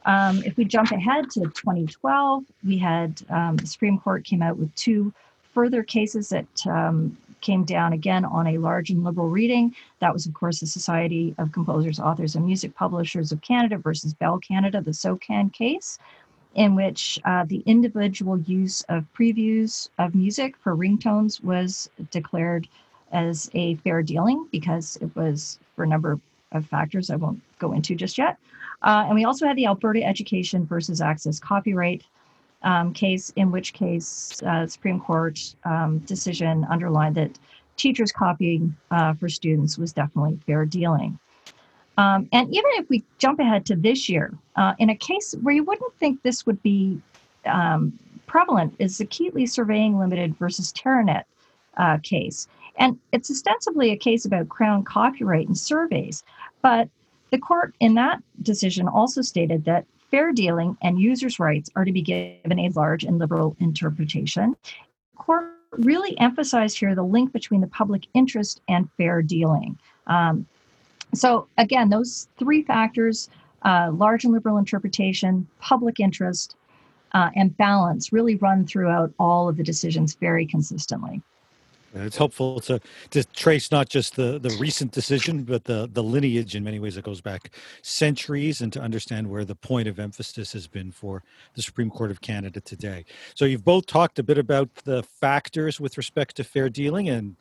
Um, 0.04 0.42
if 0.44 0.58
we 0.58 0.66
jump 0.66 0.90
ahead 0.90 1.30
to 1.30 1.40
2012, 1.40 2.44
we 2.66 2.76
had 2.76 3.22
um, 3.30 3.56
the 3.56 3.66
Supreme 3.66 3.98
Court 3.98 4.24
came 4.24 4.42
out 4.42 4.58
with 4.58 4.74
two 4.74 5.10
further 5.54 5.82
cases 5.82 6.28
that 6.28 6.66
um, 6.66 7.16
came 7.46 7.62
down 7.62 7.92
again 7.92 8.24
on 8.24 8.48
a 8.48 8.58
large 8.58 8.90
and 8.90 9.04
liberal 9.04 9.28
reading. 9.28 9.72
That 10.00 10.12
was, 10.12 10.26
of 10.26 10.34
course, 10.34 10.58
the 10.58 10.66
Society 10.66 11.32
of 11.38 11.52
Composers, 11.52 12.00
Authors, 12.00 12.34
and 12.34 12.44
Music 12.44 12.74
Publishers 12.74 13.30
of 13.30 13.40
Canada 13.40 13.78
versus 13.78 14.12
Bell 14.12 14.38
Canada, 14.40 14.80
the 14.80 14.92
SOCAN 14.92 15.50
case, 15.52 15.96
in 16.56 16.74
which 16.74 17.20
uh, 17.24 17.44
the 17.44 17.62
individual 17.64 18.36
use 18.40 18.82
of 18.88 19.04
previews 19.16 19.88
of 19.98 20.16
music 20.16 20.56
for 20.56 20.76
ringtones 20.76 21.42
was 21.44 21.88
declared 22.10 22.66
as 23.12 23.48
a 23.54 23.76
fair 23.76 24.02
dealing 24.02 24.48
because 24.50 24.96
it 25.00 25.14
was 25.14 25.60
for 25.76 25.84
a 25.84 25.88
number 25.88 26.18
of 26.50 26.66
factors 26.66 27.10
I 27.10 27.16
won't 27.16 27.40
go 27.60 27.72
into 27.72 27.94
just 27.94 28.18
yet. 28.18 28.38
Uh, 28.82 29.04
and 29.06 29.14
we 29.14 29.24
also 29.24 29.46
had 29.46 29.56
the 29.56 29.66
Alberta 29.66 30.02
Education 30.02 30.66
versus 30.66 31.00
Access 31.00 31.38
copyright 31.38 32.02
um, 32.66 32.92
case, 32.92 33.32
in 33.36 33.50
which 33.52 33.72
case 33.72 34.42
uh, 34.42 34.66
Supreme 34.66 35.00
Court 35.00 35.38
um, 35.64 35.98
decision 36.00 36.66
underlined 36.68 37.14
that 37.14 37.38
teachers 37.76 38.10
copying 38.10 38.76
uh, 38.90 39.14
for 39.14 39.28
students 39.28 39.78
was 39.78 39.92
definitely 39.92 40.38
fair 40.46 40.66
dealing. 40.66 41.18
Um, 41.96 42.28
and 42.32 42.48
even 42.52 42.70
if 42.74 42.90
we 42.90 43.04
jump 43.18 43.38
ahead 43.38 43.64
to 43.66 43.76
this 43.76 44.08
year, 44.08 44.34
uh, 44.56 44.74
in 44.78 44.90
a 44.90 44.96
case 44.96 45.34
where 45.42 45.54
you 45.54 45.64
wouldn't 45.64 45.94
think 45.98 46.22
this 46.22 46.44
would 46.44 46.60
be 46.62 47.00
um, 47.46 47.98
prevalent, 48.26 48.74
is 48.80 48.98
the 48.98 49.06
Keatley 49.06 49.48
Surveying 49.48 49.98
Limited 49.98 50.36
versus 50.36 50.72
Teranet 50.72 51.22
uh, 51.76 51.98
case. 52.02 52.48
And 52.78 52.98
it's 53.12 53.30
ostensibly 53.30 53.92
a 53.92 53.96
case 53.96 54.24
about 54.26 54.48
Crown 54.48 54.82
copyright 54.82 55.46
and 55.46 55.56
surveys, 55.56 56.24
but 56.62 56.88
the 57.30 57.38
court 57.38 57.74
in 57.80 57.94
that 57.94 58.22
decision 58.42 58.88
also 58.88 59.22
stated 59.22 59.64
that 59.64 59.86
fair 60.16 60.32
dealing 60.32 60.78
and 60.80 60.98
users' 60.98 61.38
rights 61.38 61.68
are 61.76 61.84
to 61.84 61.92
be 61.92 62.00
given 62.00 62.58
a 62.58 62.70
large 62.70 63.04
and 63.04 63.18
liberal 63.18 63.54
interpretation. 63.60 64.56
Court 65.18 65.44
really 65.72 66.18
emphasized 66.18 66.78
here 66.78 66.94
the 66.94 67.02
link 67.02 67.34
between 67.34 67.60
the 67.60 67.66
public 67.66 68.06
interest 68.14 68.62
and 68.66 68.88
fair 68.96 69.20
dealing. 69.20 69.78
Um, 70.06 70.46
so, 71.12 71.48
again, 71.58 71.90
those 71.90 72.28
three 72.38 72.62
factors 72.62 73.28
uh, 73.60 73.90
large 73.92 74.24
and 74.24 74.32
liberal 74.32 74.56
interpretation, 74.56 75.46
public 75.60 76.00
interest, 76.00 76.56
uh, 77.12 77.28
and 77.36 77.54
balance 77.58 78.10
really 78.10 78.36
run 78.36 78.66
throughout 78.66 79.12
all 79.18 79.50
of 79.50 79.58
the 79.58 79.62
decisions 79.62 80.14
very 80.14 80.46
consistently. 80.46 81.20
It's 82.04 82.16
helpful 82.16 82.60
to 82.60 82.80
to 83.10 83.24
trace 83.24 83.70
not 83.70 83.88
just 83.88 84.16
the 84.16 84.38
the 84.38 84.50
recent 84.60 84.92
decision, 84.92 85.44
but 85.44 85.64
the 85.64 85.88
the 85.92 86.02
lineage 86.02 86.54
in 86.54 86.64
many 86.64 86.78
ways 86.78 86.94
that 86.96 87.04
goes 87.04 87.20
back 87.20 87.50
centuries, 87.82 88.60
and 88.60 88.72
to 88.72 88.80
understand 88.80 89.28
where 89.28 89.44
the 89.44 89.54
point 89.54 89.88
of 89.88 89.98
emphasis 89.98 90.52
has 90.52 90.66
been 90.66 90.92
for 90.92 91.22
the 91.54 91.62
Supreme 91.62 91.90
Court 91.90 92.10
of 92.10 92.20
Canada 92.20 92.60
today. 92.60 93.04
So 93.34 93.44
you've 93.44 93.64
both 93.64 93.86
talked 93.86 94.18
a 94.18 94.22
bit 94.22 94.38
about 94.38 94.74
the 94.84 95.02
factors 95.02 95.80
with 95.80 95.96
respect 95.96 96.36
to 96.36 96.44
fair 96.44 96.68
dealing, 96.68 97.08
and 97.08 97.36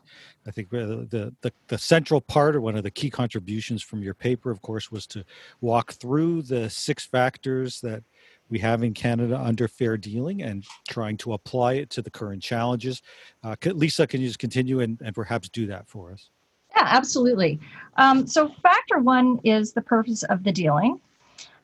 I 0.47 0.51
think 0.51 0.73
uh, 0.73 1.05
the 1.09 1.33
the 1.41 1.51
the 1.67 1.77
central 1.77 2.21
part 2.21 2.55
or 2.55 2.61
one 2.61 2.75
of 2.75 2.83
the 2.83 2.91
key 2.91 3.09
contributions 3.09 3.83
from 3.83 4.01
your 4.01 4.13
paper, 4.13 4.51
of 4.51 4.61
course, 4.61 4.91
was 4.91 5.07
to 5.07 5.25
walk 5.61 5.93
through 5.93 6.43
the 6.43 6.69
six 6.69 7.05
factors 7.05 7.81
that 7.81 8.03
we 8.49 8.59
have 8.59 8.83
in 8.83 8.93
Canada 8.93 9.39
under 9.39 9.67
fair 9.67 9.97
dealing 9.97 10.43
and 10.43 10.65
trying 10.87 11.17
to 11.17 11.33
apply 11.33 11.73
it 11.73 11.89
to 11.91 12.01
the 12.01 12.11
current 12.11 12.41
challenges. 12.41 13.01
Uh, 13.43 13.55
Lisa, 13.65 14.05
can 14.05 14.21
you 14.21 14.27
just 14.27 14.39
continue 14.39 14.81
and, 14.81 15.01
and 15.01 15.15
perhaps 15.15 15.49
do 15.49 15.65
that 15.67 15.87
for 15.87 16.11
us? 16.11 16.29
Yeah, 16.75 16.83
absolutely. 16.85 17.59
Um, 17.97 18.27
so, 18.27 18.49
factor 18.61 18.99
one 18.99 19.39
is 19.43 19.71
the 19.71 19.81
purpose 19.81 20.23
of 20.23 20.43
the 20.43 20.51
dealing. 20.51 20.99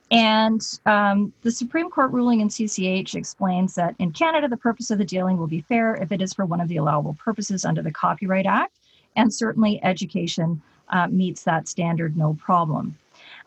And 0.10 0.62
um, 0.86 1.32
the 1.42 1.52
Supreme 1.52 1.90
Court 1.90 2.12
ruling 2.12 2.42
in 2.42 2.50
CCH 2.50 3.16
explains 3.16 3.76
that 3.76 3.96
in 4.00 4.12
Canada, 4.12 4.50
the 4.50 4.58
purpose 4.58 4.92
of 4.92 4.98
the 4.98 5.06
dealing 5.06 5.38
will 5.38 5.48
be 5.48 5.62
fair 5.62 5.96
if 5.96 6.12
it 6.12 6.22
is 6.22 6.34
for 6.34 6.46
one 6.46 6.60
of 6.60 6.68
the 6.68 6.78
allowable 6.78 7.14
purposes 7.14 7.64
under 7.64 7.82
the 7.82 7.92
Copyright 7.92 8.46
Act. 8.46 8.80
And 9.16 9.34
certainly, 9.34 9.82
education 9.84 10.62
uh, 10.90 11.08
meets 11.08 11.44
that 11.44 11.68
standard 11.68 12.18
no 12.18 12.34
problem. 12.42 12.98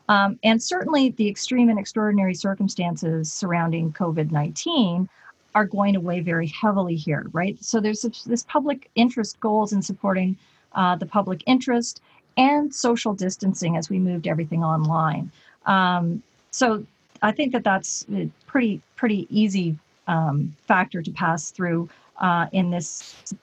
Um, 0.09 0.39
and 0.43 0.63
certainly, 0.63 1.11
the 1.11 1.29
extreme 1.29 1.69
and 1.69 1.79
extraordinary 1.79 2.35
circumstances 2.35 3.33
surrounding 3.33 3.93
COVID 3.93 4.31
19 4.31 5.09
are 5.55 5.65
going 5.65 5.95
to 5.95 6.01
weigh 6.01 6.21
very 6.21 6.49
heavily 6.49 6.97
here, 6.97 7.27
right? 7.33 7.63
So, 7.65 7.81
there's 7.81 8.03
this 8.27 8.43
public 8.45 8.91
interest 8.95 9.41
goals 9.41 9.73
in 9.73 9.81
supporting 9.81 10.37
uh, 10.73 10.97
the 10.97 11.07
public 11.07 11.43
interest 11.47 12.03
and 12.37 12.75
social 12.75 13.15
distancing 13.15 13.77
as 13.77 13.89
we 13.89 13.99
moved 13.99 14.27
everything 14.27 14.63
online. 14.63 15.31
Um, 15.65 16.23
so, 16.51 16.85
I 17.23 17.33
think 17.33 17.53
that 17.53 17.65
that's 17.65 18.05
a 18.13 18.29
pretty 18.47 18.83
pretty 18.97 19.27
easy 19.31 19.79
um, 20.07 20.55
factor 20.67 21.01
to 21.01 21.11
pass 21.11 21.51
through 21.51 21.89
uh, 22.19 22.47
in 22.53 22.71
this 22.71 23.35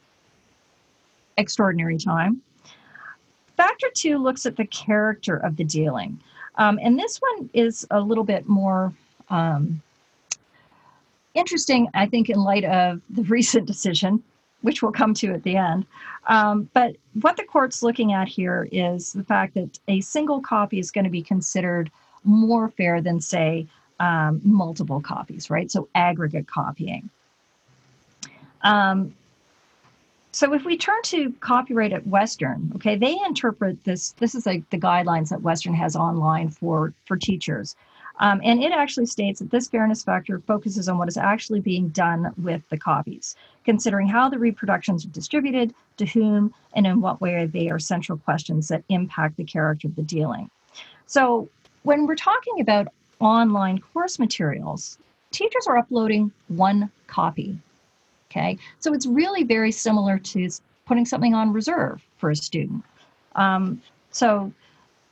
extraordinary 1.37 1.97
time. 1.97 2.41
Factor 3.57 3.87
two 3.95 4.17
looks 4.17 4.45
at 4.45 4.57
the 4.57 4.65
character 4.67 5.37
of 5.37 5.55
the 5.55 5.63
dealing. 5.63 6.19
Um, 6.61 6.79
and 6.83 6.99
this 6.99 7.17
one 7.17 7.49
is 7.55 7.87
a 7.89 7.99
little 7.99 8.23
bit 8.23 8.47
more 8.47 8.93
um, 9.31 9.81
interesting, 11.33 11.87
I 11.95 12.05
think, 12.05 12.29
in 12.29 12.37
light 12.37 12.65
of 12.65 13.01
the 13.09 13.23
recent 13.37 13.65
decision, 13.65 14.23
which 14.61 14.83
we'll 14.83 14.91
come 14.91 15.15
to 15.15 15.33
at 15.33 15.41
the 15.41 15.57
end. 15.57 15.87
Um, 16.27 16.69
but 16.75 16.97
what 17.19 17.35
the 17.35 17.45
court's 17.45 17.81
looking 17.81 18.13
at 18.13 18.27
here 18.27 18.69
is 18.71 19.11
the 19.11 19.23
fact 19.23 19.55
that 19.55 19.79
a 19.87 20.01
single 20.01 20.39
copy 20.39 20.77
is 20.77 20.91
going 20.91 21.05
to 21.05 21.09
be 21.09 21.23
considered 21.23 21.89
more 22.23 22.69
fair 22.69 23.01
than, 23.01 23.19
say, 23.19 23.65
um, 23.99 24.39
multiple 24.43 25.01
copies, 25.01 25.49
right? 25.49 25.71
So 25.71 25.89
aggregate 25.95 26.45
copying. 26.45 27.09
Um, 28.61 29.15
so 30.33 30.53
if 30.53 30.63
we 30.63 30.77
turn 30.77 31.01
to 31.03 31.31
copyright 31.41 31.91
at 31.91 32.07
Western, 32.07 32.71
okay, 32.75 32.95
they 32.95 33.17
interpret 33.25 33.83
this. 33.83 34.13
This 34.13 34.33
is 34.33 34.45
like 34.45 34.69
the 34.69 34.79
guidelines 34.79 35.29
that 35.29 35.41
Western 35.41 35.73
has 35.73 35.95
online 35.95 36.49
for 36.49 36.93
for 37.05 37.17
teachers, 37.17 37.75
um, 38.19 38.39
and 38.43 38.63
it 38.63 38.71
actually 38.71 39.07
states 39.07 39.39
that 39.39 39.51
this 39.51 39.67
fairness 39.67 40.03
factor 40.03 40.39
focuses 40.39 40.87
on 40.87 40.97
what 40.97 41.09
is 41.09 41.17
actually 41.17 41.59
being 41.59 41.89
done 41.89 42.33
with 42.41 42.61
the 42.69 42.77
copies, 42.77 43.35
considering 43.65 44.07
how 44.07 44.29
the 44.29 44.39
reproductions 44.39 45.05
are 45.05 45.09
distributed, 45.09 45.73
to 45.97 46.05
whom, 46.05 46.53
and 46.73 46.87
in 46.87 47.01
what 47.01 47.19
way 47.19 47.45
they 47.45 47.69
are 47.69 47.79
central 47.79 48.17
questions 48.17 48.69
that 48.69 48.83
impact 48.87 49.35
the 49.35 49.43
character 49.43 49.87
of 49.87 49.95
the 49.95 50.03
dealing. 50.03 50.49
So 51.07 51.49
when 51.83 52.07
we're 52.07 52.15
talking 52.15 52.61
about 52.61 52.87
online 53.19 53.79
course 53.79 54.17
materials, 54.17 54.97
teachers 55.31 55.67
are 55.67 55.77
uploading 55.77 56.31
one 56.47 56.89
copy 57.07 57.59
Okay, 58.31 58.57
so 58.79 58.93
it's 58.93 59.05
really 59.05 59.43
very 59.43 59.73
similar 59.73 60.17
to 60.17 60.49
putting 60.85 61.05
something 61.05 61.35
on 61.35 61.51
reserve 61.51 62.01
for 62.17 62.29
a 62.29 62.35
student. 62.35 62.81
Um, 63.35 63.81
so 64.11 64.53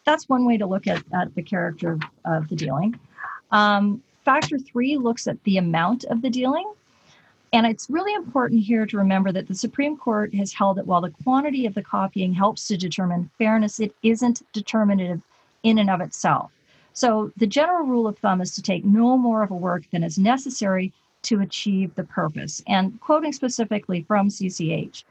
that's 0.06 0.30
one 0.30 0.46
way 0.46 0.56
to 0.56 0.66
look 0.66 0.88
at, 0.88 1.04
at 1.14 1.36
the 1.36 1.42
character 1.42 2.00
of, 2.24 2.48
the 2.48 2.56
dealing. 2.56 2.98
Um, 3.52 4.02
factor 4.24 4.58
three 4.58 4.96
looks 4.96 5.28
at 5.28 5.44
the 5.44 5.58
amount 5.58 6.06
of 6.06 6.22
the 6.22 6.30
dealing. 6.30 6.72
And 7.52 7.66
it's 7.66 7.90
really 7.90 8.14
important 8.14 8.64
here 8.64 8.86
to 8.86 8.98
remember 8.98 9.34
that 9.34 9.50
the 9.50 9.56
Supreme 9.56 9.98
Court 9.98 10.34
has 10.36 10.54
held 10.54 10.78
that 10.78 10.88
while 10.88 11.02
the 11.02 11.14
quantity 11.24 11.66
of 11.66 11.74
the 11.74 11.82
copying 11.82 12.34
helps 12.34 12.68
to 12.70 12.78
determine 12.78 13.30
fairness, 13.38 13.82
it 13.82 13.94
isn't 14.02 14.44
determinative 14.54 15.22
in 15.64 15.80
and 15.80 15.90
of 15.90 16.00
itself. 16.00 16.52
So 16.94 17.34
the 17.36 17.48
general 17.48 17.86
rule 17.86 18.08
of 18.08 18.18
thumb 18.20 18.40
is 18.40 18.54
to 18.56 18.62
take 18.62 18.86
no 18.86 19.18
more 19.18 19.44
of 19.44 19.52
a 19.52 19.56
work 19.56 19.84
than 19.92 20.04
is 20.04 20.18
necessary 20.18 20.94
to 21.24 21.42
achieve 21.42 21.94
the 21.96 22.04
purpose. 22.04 22.64
And 22.68 23.00
quoting 23.02 23.34
specifically 23.34 24.04
from 24.04 24.30
CCH, 24.30 25.04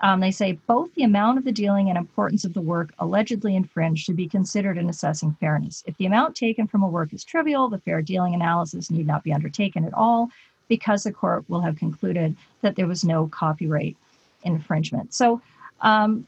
um, 0.00 0.20
they 0.20 0.30
say 0.30 0.52
both 0.66 0.94
the 0.94 1.02
amount 1.02 1.38
of 1.38 1.44
the 1.44 1.52
dealing 1.52 1.88
and 1.88 1.98
importance 1.98 2.44
of 2.44 2.54
the 2.54 2.60
work 2.60 2.92
allegedly 3.00 3.56
infringed 3.56 4.04
should 4.04 4.16
be 4.16 4.28
considered 4.28 4.78
in 4.78 4.88
assessing 4.88 5.36
fairness. 5.40 5.82
If 5.86 5.96
the 5.96 6.06
amount 6.06 6.36
taken 6.36 6.68
from 6.68 6.84
a 6.84 6.88
work 6.88 7.12
is 7.12 7.24
trivial, 7.24 7.68
the 7.68 7.80
fair 7.80 8.00
dealing 8.00 8.34
analysis 8.34 8.90
need 8.90 9.06
not 9.06 9.24
be 9.24 9.32
undertaken 9.32 9.84
at 9.84 9.94
all 9.94 10.30
because 10.68 11.02
the 11.02 11.12
court 11.12 11.44
will 11.48 11.60
have 11.62 11.76
concluded 11.76 12.36
that 12.60 12.76
there 12.76 12.86
was 12.86 13.04
no 13.04 13.26
copyright 13.28 13.96
infringement. 14.44 15.14
So 15.14 15.40
um, 15.80 16.26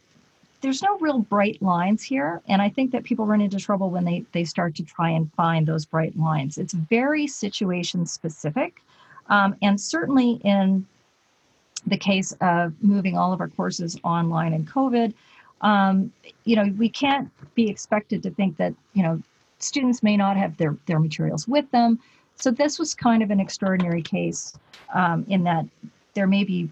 there's 0.60 0.82
no 0.82 0.98
real 0.98 1.20
bright 1.20 1.60
lines 1.62 2.02
here. 2.02 2.42
And 2.48 2.60
I 2.60 2.68
think 2.68 2.90
that 2.92 3.04
people 3.04 3.26
run 3.26 3.40
into 3.40 3.58
trouble 3.58 3.90
when 3.90 4.04
they, 4.04 4.24
they 4.32 4.44
start 4.44 4.74
to 4.76 4.84
try 4.84 5.10
and 5.10 5.32
find 5.34 5.66
those 5.66 5.84
bright 5.84 6.18
lines. 6.18 6.58
It's 6.58 6.74
very 6.74 7.26
situation 7.26 8.04
specific. 8.04 8.82
Um, 9.30 9.56
and 9.62 9.80
certainly 9.80 10.40
in 10.44 10.86
the 11.86 11.96
case 11.96 12.32
of 12.40 12.74
moving 12.82 13.16
all 13.16 13.32
of 13.32 13.40
our 13.40 13.48
courses 13.48 13.98
online 14.04 14.52
in 14.52 14.66
COVID, 14.66 15.14
um, 15.62 16.12
you 16.44 16.56
know, 16.56 16.72
we 16.76 16.88
can't 16.88 17.30
be 17.54 17.68
expected 17.68 18.22
to 18.22 18.30
think 18.30 18.56
that, 18.58 18.74
you 18.92 19.02
know, 19.02 19.22
students 19.58 20.02
may 20.02 20.16
not 20.16 20.36
have 20.36 20.56
their, 20.56 20.76
their 20.86 20.98
materials 20.98 21.46
with 21.46 21.70
them. 21.70 21.98
So 22.34 22.50
this 22.50 22.78
was 22.78 22.94
kind 22.94 23.22
of 23.22 23.30
an 23.30 23.40
extraordinary 23.40 24.02
case 24.02 24.54
um, 24.94 25.24
in 25.28 25.44
that 25.44 25.66
there 26.14 26.26
may 26.26 26.44
be 26.44 26.70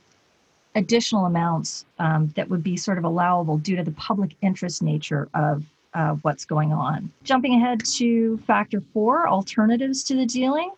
additional 0.75 1.27
amounts 1.27 1.85
um, 1.99 2.33
that 2.37 2.49
would 2.49 2.62
be 2.62 2.77
sort 2.77 2.99
of 2.99 3.05
allowable 3.05 3.59
due 3.59 3.77
to 3.77 3.83
the 3.83 3.93
public 3.93 4.35
interest 4.43 4.83
nature 4.83 5.29
of 5.35 5.65
uh, 5.95 6.15
what's 6.23 6.45
going 6.45 6.73
on. 6.73 7.11
Jumping 7.25 7.55
ahead 7.55 7.85
to 7.85 8.38
factor 8.47 8.83
four, 8.93 9.29
alternatives 9.29 10.03
to 10.05 10.15
the 10.15 10.27
dealing. 10.27 10.71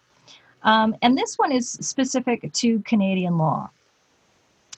Um, 0.62 0.96
and 1.02 1.16
this 1.16 1.38
one 1.38 1.52
is 1.52 1.70
specific 1.70 2.52
to 2.52 2.80
Canadian 2.80 3.38
law. 3.38 3.70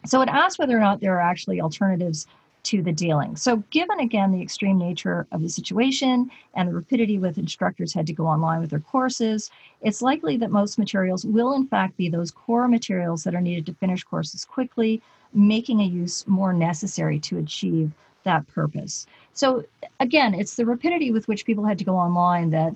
So 0.07 0.21
it 0.21 0.29
asks 0.29 0.59
whether 0.59 0.77
or 0.77 0.81
not 0.81 1.01
there 1.01 1.17
are 1.17 1.21
actually 1.21 1.61
alternatives 1.61 2.27
to 2.65 2.83
the 2.83 2.93
dealing. 2.93 3.37
So, 3.37 3.57
given 3.71 3.99
again 4.01 4.31
the 4.31 4.43
extreme 4.43 4.79
nature 4.79 5.27
of 5.33 5.43
the 5.43 5.49
situation 5.49 6.31
and 6.55 6.69
the 6.69 6.75
rapidity 6.75 7.19
with 7.19 7.39
instructors 7.39 7.93
had 7.93 8.07
to 8.07 8.13
go 8.13 8.27
online 8.27 8.61
with 8.61 8.71
their 8.71 8.81
courses, 8.81 9.51
it's 9.81 10.03
likely 10.03 10.37
that 10.37 10.51
most 10.51 10.79
materials 10.79 11.25
will, 11.25 11.55
in 11.55 11.67
fact, 11.67 11.97
be 11.97 12.09
those 12.09 12.31
core 12.31 12.69
materials 12.69 13.25
that 13.25 13.35
are 13.35 13.41
needed 13.41 13.67
to 13.67 13.75
finish 13.75 14.05
courses 14.05 14.45
quickly, 14.45 15.03
making 15.35 15.81
a 15.81 15.85
use 15.85 16.27
more 16.29 16.53
necessary 16.53 17.19
to 17.21 17.39
achieve 17.39 17.91
that 18.25 18.47
purpose. 18.47 19.07
So, 19.35 19.65
again, 19.99 20.33
it's 20.33 20.55
the 20.55 20.67
rapidity 20.67 21.11
with 21.11 21.27
which 21.27 21.45
people 21.45 21.65
had 21.65 21.79
to 21.79 21.85
go 21.85 21.97
online 21.97 22.51
that 22.51 22.75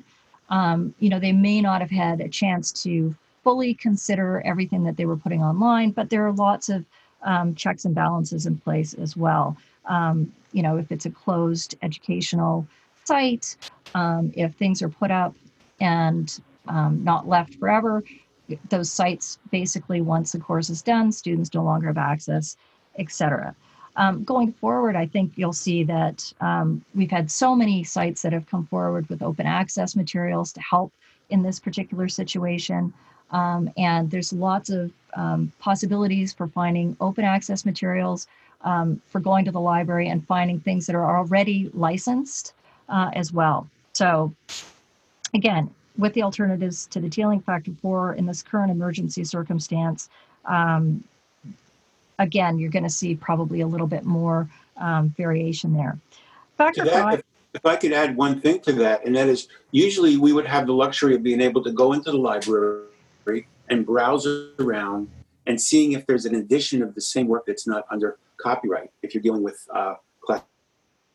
um, 0.48 0.94
you 0.98 1.08
know, 1.08 1.18
they 1.18 1.32
may 1.32 1.60
not 1.60 1.80
have 1.80 1.90
had 1.90 2.20
a 2.20 2.28
chance 2.28 2.72
to 2.84 3.14
fully 3.42 3.74
consider 3.74 4.42
everything 4.44 4.84
that 4.84 4.96
they 4.96 5.06
were 5.06 5.16
putting 5.16 5.42
online, 5.42 5.90
but 5.90 6.10
there 6.10 6.26
are 6.26 6.32
lots 6.32 6.68
of 6.68 6.84
um, 7.22 7.54
checks 7.54 7.84
and 7.84 7.94
balances 7.94 8.46
in 8.46 8.58
place 8.58 8.94
as 8.94 9.16
well. 9.16 9.56
Um, 9.86 10.32
you 10.52 10.62
know, 10.62 10.76
if 10.76 10.90
it's 10.90 11.06
a 11.06 11.10
closed 11.10 11.76
educational 11.82 12.66
site, 13.04 13.56
um, 13.94 14.32
if 14.34 14.54
things 14.54 14.82
are 14.82 14.88
put 14.88 15.10
up 15.10 15.34
and 15.80 16.40
um, 16.68 17.02
not 17.04 17.28
left 17.28 17.54
forever, 17.54 18.02
those 18.68 18.90
sites 18.90 19.38
basically, 19.50 20.00
once 20.00 20.32
the 20.32 20.38
course 20.38 20.70
is 20.70 20.82
done, 20.82 21.12
students 21.12 21.52
no 21.54 21.62
longer 21.62 21.88
have 21.88 21.98
access, 21.98 22.56
etc. 22.98 23.54
Um, 23.96 24.24
going 24.24 24.52
forward, 24.52 24.94
I 24.94 25.06
think 25.06 25.32
you'll 25.36 25.52
see 25.52 25.82
that 25.84 26.32
um, 26.40 26.84
we've 26.94 27.10
had 27.10 27.30
so 27.30 27.56
many 27.56 27.82
sites 27.82 28.22
that 28.22 28.32
have 28.32 28.46
come 28.46 28.66
forward 28.66 29.08
with 29.08 29.22
open 29.22 29.46
access 29.46 29.96
materials 29.96 30.52
to 30.52 30.60
help 30.60 30.92
in 31.30 31.42
this 31.42 31.58
particular 31.58 32.08
situation. 32.08 32.92
Um, 33.30 33.70
and 33.76 34.10
there's 34.10 34.32
lots 34.32 34.70
of 34.70 34.92
um, 35.14 35.52
possibilities 35.58 36.32
for 36.32 36.46
finding 36.46 36.96
open 37.00 37.24
access 37.24 37.64
materials, 37.64 38.26
um, 38.62 39.00
for 39.06 39.20
going 39.20 39.44
to 39.46 39.50
the 39.50 39.60
library 39.60 40.08
and 40.08 40.26
finding 40.26 40.60
things 40.60 40.86
that 40.86 40.94
are 40.94 41.16
already 41.16 41.70
licensed 41.72 42.54
uh, 42.88 43.10
as 43.14 43.32
well. 43.32 43.68
So, 43.94 44.32
again, 45.34 45.70
with 45.96 46.12
the 46.12 46.22
alternatives 46.22 46.86
to 46.88 47.00
the 47.00 47.08
dealing 47.08 47.40
factor 47.40 47.72
four 47.80 48.14
in 48.14 48.26
this 48.26 48.42
current 48.42 48.70
emergency 48.70 49.24
circumstance, 49.24 50.10
um, 50.44 51.02
again, 52.18 52.58
you're 52.58 52.70
going 52.70 52.82
to 52.84 52.90
see 52.90 53.14
probably 53.14 53.60
a 53.60 53.66
little 53.66 53.86
bit 53.86 54.04
more 54.04 54.48
um, 54.76 55.14
variation 55.16 55.72
there. 55.72 55.98
Factor 56.56 56.84
that, 56.84 56.92
five. 56.92 57.18
If, 57.18 57.24
if 57.54 57.66
I 57.66 57.76
could 57.76 57.92
add 57.92 58.16
one 58.16 58.40
thing 58.40 58.60
to 58.60 58.72
that, 58.74 59.04
and 59.06 59.16
that 59.16 59.28
is 59.28 59.48
usually 59.70 60.16
we 60.16 60.32
would 60.32 60.46
have 60.46 60.66
the 60.66 60.72
luxury 60.72 61.14
of 61.14 61.22
being 61.22 61.40
able 61.40 61.62
to 61.64 61.72
go 61.72 61.92
into 61.92 62.10
the 62.10 62.18
library 62.18 63.46
and 63.68 63.84
browse 63.84 64.26
around 64.58 65.08
and 65.46 65.60
seeing 65.60 65.92
if 65.92 66.06
there's 66.06 66.24
an 66.24 66.34
edition 66.34 66.82
of 66.82 66.94
the 66.94 67.00
same 67.00 67.26
work 67.26 67.44
that's 67.46 67.66
not 67.66 67.84
under 67.90 68.18
copyright. 68.36 68.90
If 69.02 69.14
you're 69.14 69.22
dealing 69.22 69.42
with 69.42 69.66
uh, 69.72 69.94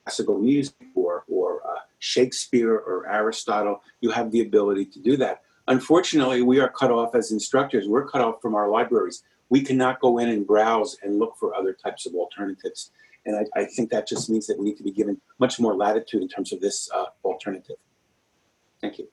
classical 0.05 0.39
music 0.39 0.75
or, 0.95 1.23
or 1.27 1.61
uh, 1.65 1.79
Shakespeare 1.99 2.73
or 2.73 3.07
Aristotle, 3.07 3.83
you 4.01 4.09
have 4.09 4.31
the 4.31 4.41
ability 4.41 4.85
to 4.85 4.99
do 4.99 5.17
that. 5.17 5.41
Unfortunately, 5.67 6.41
we 6.41 6.59
are 6.59 6.69
cut 6.69 6.91
off 6.91 7.13
as 7.15 7.31
instructors. 7.31 7.87
We're 7.87 8.07
cut 8.07 8.21
off 8.21 8.41
from 8.41 8.55
our 8.55 8.69
libraries 8.69 9.23
we 9.51 9.61
cannot 9.61 9.99
go 9.99 10.17
in 10.17 10.29
and 10.29 10.47
browse 10.47 10.97
and 11.03 11.19
look 11.19 11.35
for 11.37 11.53
other 11.53 11.73
types 11.73 12.05
of 12.05 12.15
alternatives. 12.15 12.91
And 13.25 13.35
I, 13.35 13.59
I 13.59 13.65
think 13.65 13.91
that 13.91 14.07
just 14.07 14.29
means 14.29 14.47
that 14.47 14.57
we 14.57 14.63
need 14.63 14.77
to 14.77 14.83
be 14.83 14.91
given 14.91 15.19
much 15.39 15.59
more 15.59 15.75
latitude 15.75 16.21
in 16.21 16.29
terms 16.29 16.53
of 16.53 16.61
this 16.61 16.89
uh, 16.95 17.07
alternative. 17.25 17.75
Thank 18.79 18.97
you. 18.97 19.09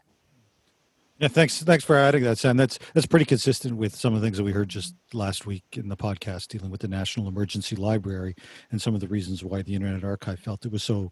Yeah, 1.18 1.26
thanks. 1.26 1.60
Thanks 1.64 1.84
for 1.84 1.96
adding 1.96 2.22
that, 2.22 2.38
Sam. 2.38 2.56
That's 2.56 2.78
that's 2.94 3.06
pretty 3.06 3.25
consistent 3.25 3.76
with 3.76 3.92
some 3.94 4.14
of 4.14 4.20
the 4.20 4.26
things 4.26 4.37
that 4.37 4.44
we 4.44 4.52
heard 4.52 4.68
just 4.68 4.94
last 5.12 5.46
week 5.46 5.64
in 5.72 5.88
the 5.88 5.96
podcast 5.96 6.46
dealing 6.46 6.70
with 6.70 6.80
the 6.80 6.87
National 6.87 7.26
Emergency 7.26 7.75
Library 7.75 8.37
and 8.70 8.80
some 8.80 8.94
of 8.94 9.00
the 9.00 9.08
reasons 9.08 9.42
why 9.42 9.62
the 9.62 9.75
Internet 9.75 10.04
Archive 10.04 10.38
felt 10.38 10.64
it 10.64 10.70
was 10.70 10.84
so 10.84 11.10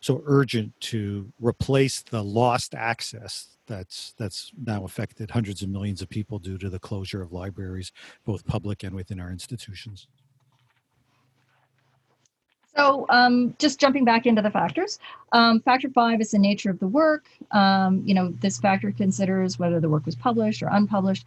so 0.00 0.22
urgent 0.26 0.72
to 0.82 1.32
replace 1.40 2.02
the 2.02 2.22
lost 2.22 2.76
access 2.76 3.56
that's 3.66 4.14
that's 4.16 4.52
now 4.64 4.84
affected 4.84 5.28
hundreds 5.32 5.60
of 5.62 5.70
millions 5.70 6.02
of 6.02 6.08
people 6.08 6.38
due 6.38 6.56
to 6.58 6.70
the 6.70 6.78
closure 6.78 7.20
of 7.20 7.32
libraries, 7.32 7.90
both 8.24 8.46
public 8.46 8.84
and 8.84 8.94
within 8.94 9.18
our 9.18 9.32
institutions. 9.32 10.06
So, 12.76 13.06
um, 13.08 13.54
just 13.58 13.80
jumping 13.80 14.04
back 14.04 14.26
into 14.26 14.42
the 14.42 14.50
factors, 14.50 14.98
um, 15.32 15.60
factor 15.60 15.88
five 15.90 16.20
is 16.20 16.30
the 16.30 16.38
nature 16.38 16.70
of 16.70 16.78
the 16.78 16.86
work. 16.86 17.24
Um, 17.50 18.02
you 18.04 18.14
know, 18.14 18.32
this 18.40 18.58
factor 18.58 18.92
considers 18.92 19.58
whether 19.58 19.80
the 19.80 19.88
work 19.88 20.06
was 20.06 20.14
published 20.14 20.62
or 20.62 20.68
unpublished. 20.68 21.24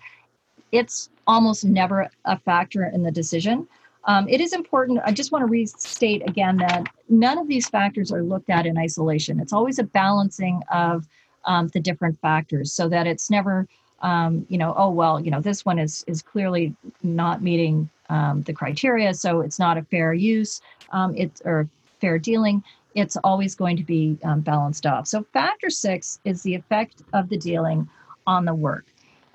It's 0.71 1.09
almost 1.27 1.65
never 1.65 2.09
a 2.25 2.39
factor 2.39 2.85
in 2.85 3.03
the 3.03 3.11
decision. 3.11 3.67
Um, 4.05 4.27
it 4.29 4.41
is 4.41 4.53
important. 4.53 4.99
I 5.05 5.11
just 5.11 5.31
want 5.31 5.43
to 5.43 5.47
restate 5.47 6.27
again 6.27 6.57
that 6.57 6.87
none 7.09 7.37
of 7.37 7.47
these 7.47 7.67
factors 7.69 8.11
are 8.11 8.23
looked 8.23 8.49
at 8.49 8.65
in 8.65 8.77
isolation. 8.77 9.39
It's 9.39 9.53
always 9.53 9.77
a 9.77 9.83
balancing 9.83 10.61
of 10.71 11.07
um, 11.45 11.67
the 11.69 11.79
different 11.79 12.19
factors 12.19 12.71
so 12.73 12.87
that 12.89 13.07
it's 13.07 13.29
never 13.29 13.67
um, 14.01 14.45
you 14.49 14.57
know 14.57 14.73
oh 14.77 14.89
well 14.89 15.19
you 15.19 15.29
know 15.31 15.41
this 15.41 15.63
one 15.63 15.77
is 15.77 16.03
is 16.07 16.21
clearly 16.21 16.75
not 17.03 17.41
meeting 17.41 17.89
um, 18.11 18.41
the 18.43 18.53
criteria 18.53 19.13
so 19.13 19.41
it's 19.41 19.59
not 19.59 19.77
a 19.77 19.83
fair 19.83 20.13
use 20.13 20.61
um, 20.91 21.13
it's 21.17 21.41
or 21.45 21.67
fair 21.99 22.19
dealing 22.19 22.63
it's 22.95 23.17
always 23.23 23.55
going 23.55 23.77
to 23.77 23.83
be 23.83 24.17
um, 24.23 24.41
balanced 24.41 24.85
off. 24.85 25.07
So 25.07 25.23
factor 25.33 25.69
six 25.69 26.19
is 26.25 26.43
the 26.43 26.55
effect 26.55 27.01
of 27.13 27.29
the 27.29 27.37
dealing 27.37 27.87
on 28.27 28.45
the 28.45 28.53
work. 28.53 28.85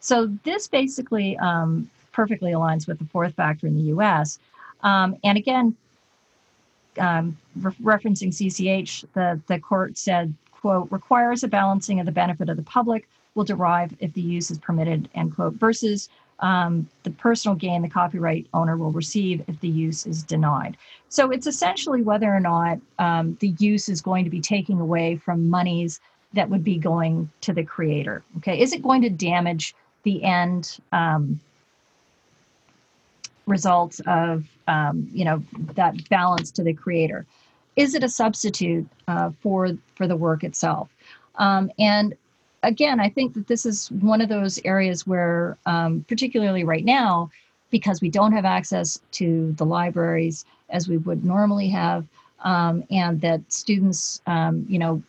So 0.00 0.26
this 0.44 0.68
basically 0.68 1.36
um, 1.38 1.90
perfectly 2.12 2.52
aligns 2.52 2.86
with 2.86 2.98
the 2.98 3.06
fourth 3.06 3.34
factor 3.34 3.66
in 3.66 3.74
the 3.74 3.92
us 3.92 4.38
and 4.82 5.16
again 5.24 5.76
um, 6.98 7.36
re- 7.60 7.72
referencing 7.82 8.28
CCH, 8.28 9.04
the, 9.12 9.40
the 9.48 9.58
court 9.58 9.98
said 9.98 10.32
quote, 10.50 10.90
requires 10.90 11.44
a 11.44 11.48
balancing 11.48 12.00
of 12.00 12.06
the 12.06 12.12
benefit 12.12 12.48
of 12.48 12.56
the 12.56 12.62
public 12.62 13.08
will 13.34 13.44
derive 13.44 13.94
if 13.98 14.12
the 14.14 14.20
use 14.22 14.50
is 14.50 14.58
permitted, 14.58 15.08
end 15.14 15.34
quote, 15.34 15.54
versus 15.54 16.08
um, 16.40 16.88
the 17.02 17.10
personal 17.10 17.54
gain 17.54 17.82
the 17.82 17.88
copyright 17.88 18.46
owner 18.52 18.76
will 18.76 18.92
receive 18.92 19.42
if 19.48 19.58
the 19.60 19.68
use 19.68 20.06
is 20.06 20.22
denied. 20.22 20.76
So 21.08 21.30
it's 21.30 21.46
essentially 21.46 22.02
whether 22.02 22.32
or 22.32 22.40
not 22.40 22.78
um, 22.98 23.36
the 23.40 23.54
use 23.58 23.88
is 23.88 24.00
going 24.02 24.24
to 24.24 24.30
be 24.30 24.40
taking 24.40 24.80
away 24.80 25.16
from 25.16 25.48
monies 25.48 26.00
that 26.34 26.50
would 26.50 26.64
be 26.64 26.76
going 26.76 27.30
to 27.40 27.52
the 27.52 27.64
creator. 27.64 28.22
Okay, 28.38 28.60
is 28.60 28.72
it 28.72 28.82
going 28.82 29.02
to 29.02 29.10
damage 29.10 29.74
the 30.02 30.22
end 30.22 30.78
um, 30.92 31.40
results 33.46 34.00
of 34.06 34.44
um, 34.68 35.08
you 35.12 35.24
know 35.24 35.42
that 35.74 36.08
balance 36.08 36.50
to 36.50 36.62
the 36.62 36.74
creator? 36.74 37.24
is 37.76 37.94
it 37.94 38.02
a 38.02 38.08
substitute 38.08 38.88
uh, 39.06 39.30
for 39.40 39.70
for 39.94 40.06
the 40.06 40.16
work 40.16 40.42
itself? 40.42 40.88
Um, 41.36 41.70
and 41.78 42.14
again, 42.66 42.98
I 43.00 43.08
think 43.08 43.34
that 43.34 43.46
this 43.46 43.64
is 43.64 43.90
one 43.92 44.20
of 44.20 44.28
those 44.28 44.58
areas 44.64 45.06
where, 45.06 45.56
um, 45.66 46.04
particularly 46.08 46.64
right 46.64 46.84
now, 46.84 47.30
because 47.70 48.00
we 48.00 48.10
don't 48.10 48.32
have 48.32 48.44
access 48.44 49.00
to 49.12 49.52
the 49.52 49.64
libraries 49.64 50.44
as 50.70 50.88
we 50.88 50.96
would 50.98 51.24
normally 51.24 51.68
have, 51.68 52.04
um, 52.40 52.84
and 52.90 53.20
that 53.20 53.40
students, 53.52 54.20
um, 54.26 54.66
you 54.68 54.78
know, 54.78 55.02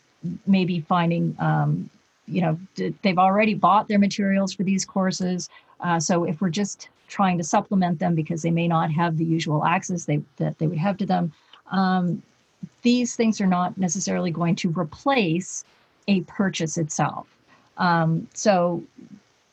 may 0.46 0.64
be 0.64 0.80
finding, 0.80 1.36
um, 1.40 1.90
you 2.26 2.40
know, 2.40 2.58
they've 3.02 3.18
already 3.18 3.54
bought 3.54 3.88
their 3.88 3.98
materials 3.98 4.52
for 4.52 4.62
these 4.62 4.84
courses. 4.84 5.48
Uh, 5.80 5.98
so 5.98 6.24
if 6.24 6.40
we're 6.40 6.50
just 6.50 6.88
trying 7.08 7.38
to 7.38 7.44
supplement 7.44 7.98
them 7.98 8.14
because 8.14 8.42
they 8.42 8.50
may 8.50 8.68
not 8.68 8.92
have 8.92 9.16
the 9.16 9.24
usual 9.24 9.64
access 9.64 10.04
they, 10.04 10.20
that 10.36 10.58
they 10.58 10.66
would 10.66 10.78
have 10.78 10.96
to 10.96 11.06
them, 11.06 11.32
um, 11.70 12.22
these 12.82 13.16
things 13.16 13.40
are 13.40 13.46
not 13.46 13.76
necessarily 13.78 14.30
going 14.30 14.54
to 14.56 14.70
replace 14.70 15.64
a 16.06 16.20
purchase 16.22 16.78
itself. 16.78 17.26
Um, 17.78 18.28
so, 18.34 18.82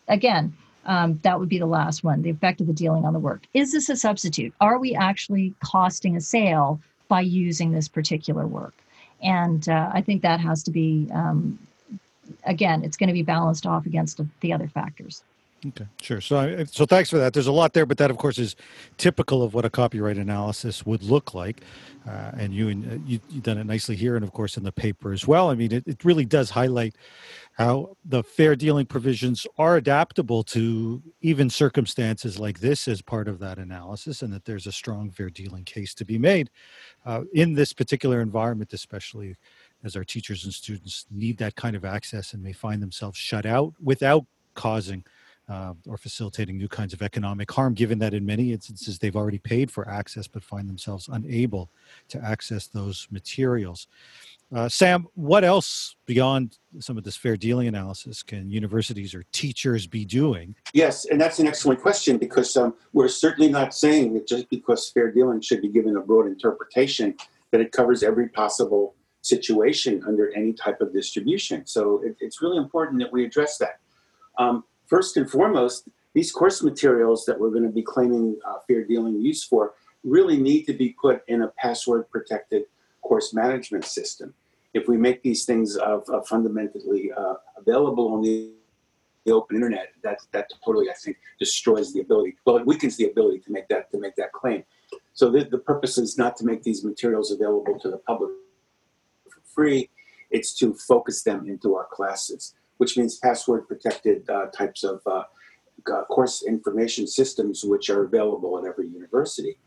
again, 0.08 0.54
um, 0.86 1.20
that 1.24 1.40
would 1.40 1.50
be 1.50 1.60
the 1.60 1.66
last 1.66 2.04
one 2.04 2.22
the 2.22 2.30
effect 2.30 2.62
of 2.62 2.68
the 2.68 2.74
dealing 2.74 3.06
on 3.06 3.14
the 3.14 3.20
work. 3.20 3.44
Is 3.54 3.72
this 3.72 3.90
a 3.90 3.96
substitute? 3.96 4.54
Are 4.62 4.78
we 4.78 4.94
actually 4.96 5.54
costing 5.64 6.16
a 6.16 6.22
sale 6.22 6.80
by 7.08 7.22
using 7.22 7.72
this 7.72 7.88
particular 7.88 8.46
work? 8.46 8.74
And 9.24 9.68
uh, 9.70 9.90
I 9.94 10.02
think 10.02 10.22
that 10.22 10.40
has 10.40 10.62
to 10.64 10.72
be, 10.72 11.08
um, 11.14 11.58
again, 12.44 12.84
it's 12.84 12.98
going 12.98 13.08
to 13.08 13.14
be 13.14 13.24
balanced 13.24 13.66
off 13.66 13.86
against 13.86 14.22
the 14.42 14.54
other 14.54 14.68
factors. 14.68 15.24
Okay, 15.68 15.88
sure. 16.00 16.22
So, 16.22 16.64
so 16.66 16.86
thanks 16.86 17.10
for 17.10 17.18
that. 17.18 17.34
There's 17.34 17.48
a 17.48 17.52
lot 17.52 17.74
there, 17.74 17.88
but 17.88 17.98
that, 17.98 18.12
of 18.12 18.18
course, 18.18 18.38
is 18.38 18.56
typical 18.98 19.42
of 19.42 19.56
what 19.56 19.66
a 19.66 19.70
copyright 19.70 20.18
analysis 20.18 20.86
would 20.86 21.02
look 21.02 21.34
like. 21.34 21.62
Uh, 22.08 22.32
and 22.38 22.54
you, 22.54 22.68
uh, 22.68 22.98
you 23.08 23.20
have 23.34 23.44
done 23.44 23.58
it 23.58 23.66
nicely 23.66 23.96
here, 23.96 24.16
and 24.16 24.24
of 24.24 24.32
course 24.32 24.58
in 24.58 24.64
the 24.64 24.72
paper 24.72 25.12
as 25.12 25.28
well. 25.28 25.50
I 25.50 25.56
mean, 25.56 25.72
it, 25.72 25.88
it 25.88 26.06
really 26.06 26.26
does 26.26 26.52
highlight 26.52 26.94
how 27.56 27.96
the 28.04 28.22
fair 28.22 28.56
dealing 28.56 28.86
provisions 28.86 29.48
are 29.58 29.78
adaptable 29.78 30.44
to 30.44 31.02
even 31.22 31.50
circumstances 31.50 32.38
like 32.38 32.60
this 32.60 32.88
as 32.88 33.02
part 33.02 33.30
of 33.30 33.40
that 33.40 33.58
analysis, 33.58 34.22
and 34.22 34.34
that 34.34 34.44
there's 34.44 34.68
a 34.68 34.72
strong 34.72 35.10
fair 35.10 35.30
dealing 35.30 35.64
case 35.64 35.94
to 35.94 36.04
be 36.04 36.18
made 36.18 36.50
uh, 37.06 37.22
in 37.34 37.54
this 37.54 37.72
particular 37.72 38.20
environment, 38.20 38.74
especially 38.74 39.36
as 39.86 39.96
our 39.96 40.04
teachers 40.04 40.44
and 40.44 40.54
students 40.54 41.06
need 41.10 41.38
that 41.38 41.56
kind 41.56 41.78
of 41.78 41.86
access 41.86 42.34
and 42.34 42.44
may 42.44 42.52
find 42.52 42.82
themselves 42.82 43.18
shut 43.18 43.46
out 43.46 43.74
without 43.82 44.26
causing 44.54 45.04
uh, 45.48 45.74
or 45.88 45.98
facilitating 45.98 46.58
new 46.58 46.68
kinds 46.68 46.94
of 46.94 47.02
economic 47.02 47.52
harm, 47.52 47.74
given 47.74 48.00
that 48.00 48.14
in 48.14 48.26
many 48.26 48.52
instances 48.52 48.98
they've 48.98 49.16
already 49.16 49.38
paid 49.38 49.70
for 49.70 49.88
access 49.88 50.28
but 50.28 50.44
find 50.44 50.68
themselves 50.68 51.08
unable 51.12 51.70
to 52.08 52.24
access 52.24 52.68
those 52.68 53.08
materials. 53.12 53.88
Uh, 54.54 54.70
Sam, 54.70 55.08
what 55.16 55.44
else 55.44 55.96
beyond 56.06 56.58
some 56.80 56.98
of 56.98 57.04
this 57.04 57.16
fair 57.16 57.36
dealing 57.36 57.68
analysis 57.68 58.22
can 58.22 58.50
universities 58.50 59.16
or 59.16 59.24
teachers 59.32 59.88
be 59.88 60.06
doing? 60.06 60.56
Yes, 60.74 61.06
and 61.06 61.20
that's 61.20 61.40
an 61.40 61.48
excellent 61.48 61.82
question 61.82 62.18
because 62.18 62.56
um, 62.56 62.76
we're 62.94 63.08
certainly 63.08 63.52
not 63.52 63.74
saying 63.74 64.14
that 64.14 64.28
just 64.28 64.50
because 64.50 64.90
fair 64.90 65.12
dealing 65.12 65.42
should 65.42 65.62
be 65.62 65.70
given 65.70 65.98
a 65.98 66.02
broad 66.02 66.28
interpretation, 66.28 67.16
that 67.52 67.60
it 67.60 67.72
covers 67.72 68.04
every 68.04 68.30
possible 68.30 68.96
situation 69.22 70.04
under 70.08 70.32
any 70.36 70.54
type 70.54 70.80
of 70.80 70.94
distribution. 70.94 71.66
So 71.66 72.02
it, 72.04 72.16
it's 72.20 72.42
really 72.42 72.58
important 72.58 73.00
that 73.00 73.12
we 73.12 73.26
address 73.26 73.58
that. 73.58 73.80
Um, 74.38 74.64
first 74.88 75.18
and 75.18 75.30
foremost, 75.30 75.88
these 76.14 76.32
course 76.32 76.64
materials 76.64 77.26
that 77.26 77.40
we're 77.40 77.50
going 77.50 77.64
to 77.64 77.70
be 77.70 77.82
claiming 77.82 78.38
uh, 78.48 78.60
fair 78.68 78.84
dealing 78.84 79.22
use 79.22 79.44
for, 79.44 79.74
really 80.04 80.38
need 80.38 80.64
to 80.64 80.74
be 80.74 80.96
put 81.02 81.24
in 81.28 81.42
a 81.42 81.48
password 81.58 82.10
protected 82.10 82.64
course 83.02 83.34
management 83.34 83.86
system. 83.86 84.34
If 84.74 84.88
we 84.88 84.98
make 84.98 85.22
these 85.24 85.46
things 85.46 85.78
uh, 85.78 86.00
fundamentally 86.28 87.12
uh, 87.12 87.36
available 87.58 88.14
on 88.14 88.22
the, 88.22 88.52
the 89.26 89.32
open 89.32 89.56
internet, 89.56 89.94
that 90.04 90.20
that 90.32 90.50
totally, 90.64 90.90
I 90.90 90.94
think, 90.94 91.18
destroys 91.40 91.94
the 91.94 92.02
ability. 92.02 92.36
Well, 92.46 92.58
it 92.58 92.66
weakens 92.66 92.98
the 92.98 93.06
ability 93.06 93.40
to 93.40 93.52
make 93.52 93.68
that 93.70 93.90
to 93.92 94.00
make 94.00 94.16
that 94.18 94.32
claim. 94.32 94.64
So 95.14 95.32
the, 95.32 95.46
the 95.46 95.58
purpose 95.58 95.98
is 95.98 96.18
not 96.18 96.36
to 96.38 96.46
make 96.46 96.62
these 96.64 96.84
materials 96.84 97.32
available 97.32 97.80
to 97.80 97.90
the 97.90 97.98
public 97.98 98.32
for 99.30 99.42
free. 99.54 99.90
It's 100.30 100.54
to 100.56 100.74
focus 100.74 101.24
them 101.24 101.48
into 101.48 101.76
our 101.76 101.88
classes, 101.92 102.54
which 102.78 102.98
means 102.98 103.18
password 103.18 103.68
protected 103.68 104.30
uh, 104.30 104.48
types 104.48 104.84
of 104.84 105.02
uh, 105.06 105.24
uh, 105.92 106.04
course 106.06 106.44
information 106.44 107.08
systems, 107.08 107.64
which 107.64 107.90
are 107.90 108.04
available 108.04 108.58
at 108.58 108.66
every 108.66 108.88
university. 108.88 109.58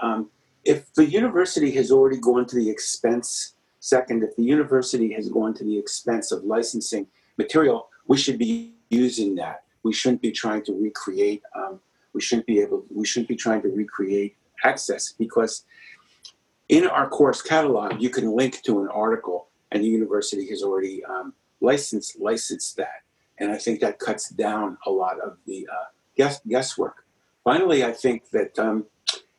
Um, 0.00 0.30
if 0.64 0.92
the 0.94 1.04
university 1.04 1.70
has 1.72 1.90
already 1.90 2.18
gone 2.18 2.46
to 2.46 2.56
the 2.56 2.68
expense, 2.68 3.54
second, 3.80 4.22
if 4.22 4.36
the 4.36 4.44
university 4.44 5.12
has 5.14 5.28
gone 5.28 5.54
to 5.54 5.64
the 5.64 5.76
expense 5.78 6.30
of 6.30 6.44
licensing 6.44 7.06
material, 7.36 7.88
we 8.06 8.16
should 8.16 8.38
be 8.38 8.74
using 8.90 9.34
that. 9.36 9.64
We 9.82 9.92
shouldn't 9.92 10.22
be 10.22 10.30
trying 10.30 10.64
to 10.64 10.72
recreate. 10.72 11.42
Um, 11.56 11.80
we 12.12 12.20
shouldn't 12.20 12.46
be 12.46 12.60
able. 12.60 12.84
We 12.90 13.06
shouldn't 13.06 13.28
be 13.28 13.36
trying 13.36 13.62
to 13.62 13.68
recreate 13.68 14.36
access 14.64 15.12
because 15.12 15.64
in 16.68 16.86
our 16.86 17.08
course 17.08 17.42
catalog 17.42 18.00
you 18.00 18.10
can 18.10 18.36
link 18.36 18.62
to 18.62 18.80
an 18.80 18.88
article, 18.88 19.48
and 19.72 19.82
the 19.82 19.88
university 19.88 20.48
has 20.50 20.62
already 20.62 21.04
um, 21.04 21.32
licensed 21.62 22.20
licensed 22.20 22.76
that, 22.76 23.02
and 23.38 23.50
I 23.50 23.58
think 23.58 23.80
that 23.80 23.98
cuts 23.98 24.28
down 24.28 24.76
a 24.86 24.90
lot 24.90 25.20
of 25.20 25.38
the 25.46 25.68
uh, 25.72 25.86
guess 26.16 26.40
guesswork. 26.46 27.06
Finally, 27.44 27.84
I 27.84 27.92
think 27.92 28.30
that 28.30 28.58
um, 28.58 28.86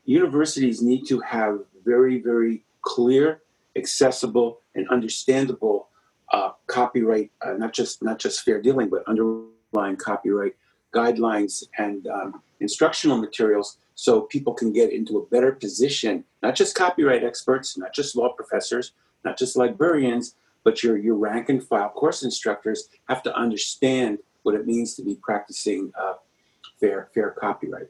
universities 0.05 0.81
need 0.81 1.05
to 1.07 1.19
have 1.21 1.59
very, 1.85 2.21
very 2.21 2.63
clear, 2.81 3.41
accessible, 3.75 4.61
and 4.75 4.87
understandable 4.89 5.89
uh, 6.31 6.51
copyright, 6.67 7.31
uh, 7.45 7.53
not 7.53 7.73
just 7.73 8.01
not 8.01 8.19
just 8.19 8.41
fair 8.41 8.61
dealing, 8.61 8.89
but 8.89 9.07
underlying 9.07 9.97
copyright 9.97 10.55
guidelines 10.93 11.63
and 11.77 12.07
um, 12.07 12.41
instructional 12.59 13.17
materials, 13.17 13.77
so 13.95 14.21
people 14.21 14.53
can 14.53 14.71
get 14.71 14.91
into 14.91 15.17
a 15.17 15.25
better 15.27 15.51
position. 15.51 16.23
Not 16.41 16.55
just 16.55 16.75
copyright 16.75 17.23
experts, 17.23 17.77
not 17.77 17.93
just 17.93 18.15
law 18.15 18.33
professors, 18.33 18.93
not 19.23 19.37
just 19.37 19.55
librarians, 19.55 20.35
but 20.63 20.83
your 20.83 20.97
your 20.97 21.15
rank 21.15 21.49
and 21.49 21.63
file 21.63 21.89
course 21.89 22.23
instructors 22.23 22.89
have 23.09 23.23
to 23.23 23.35
understand 23.35 24.19
what 24.43 24.55
it 24.55 24.65
means 24.65 24.95
to 24.95 25.03
be 25.03 25.15
practicing 25.15 25.91
uh, 25.99 26.13
fair 26.79 27.09
fair 27.13 27.31
copyright. 27.31 27.87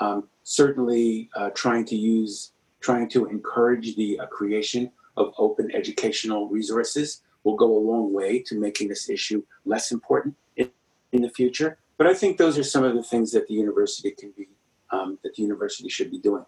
Um, 0.00 0.28
certainly, 0.42 1.30
uh, 1.36 1.50
trying 1.50 1.84
to 1.86 1.96
use, 1.96 2.52
trying 2.80 3.08
to 3.10 3.26
encourage 3.26 3.96
the 3.96 4.18
uh, 4.20 4.26
creation 4.26 4.90
of 5.16 5.32
open 5.38 5.70
educational 5.74 6.48
resources 6.48 7.22
will 7.44 7.56
go 7.56 7.76
a 7.76 7.78
long 7.78 8.12
way 8.12 8.40
to 8.40 8.58
making 8.58 8.88
this 8.88 9.08
issue 9.08 9.42
less 9.64 9.92
important 9.92 10.34
in, 10.56 10.70
in 11.12 11.22
the 11.22 11.30
future. 11.30 11.78
But 11.96 12.06
I 12.06 12.14
think 12.14 12.38
those 12.38 12.58
are 12.58 12.64
some 12.64 12.82
of 12.82 12.94
the 12.94 13.02
things 13.02 13.30
that 13.32 13.46
the 13.46 13.54
university 13.54 14.10
can 14.10 14.32
be, 14.36 14.48
um, 14.90 15.18
that 15.22 15.34
the 15.34 15.42
university 15.42 15.88
should 15.88 16.10
be 16.10 16.18
doing. 16.18 16.44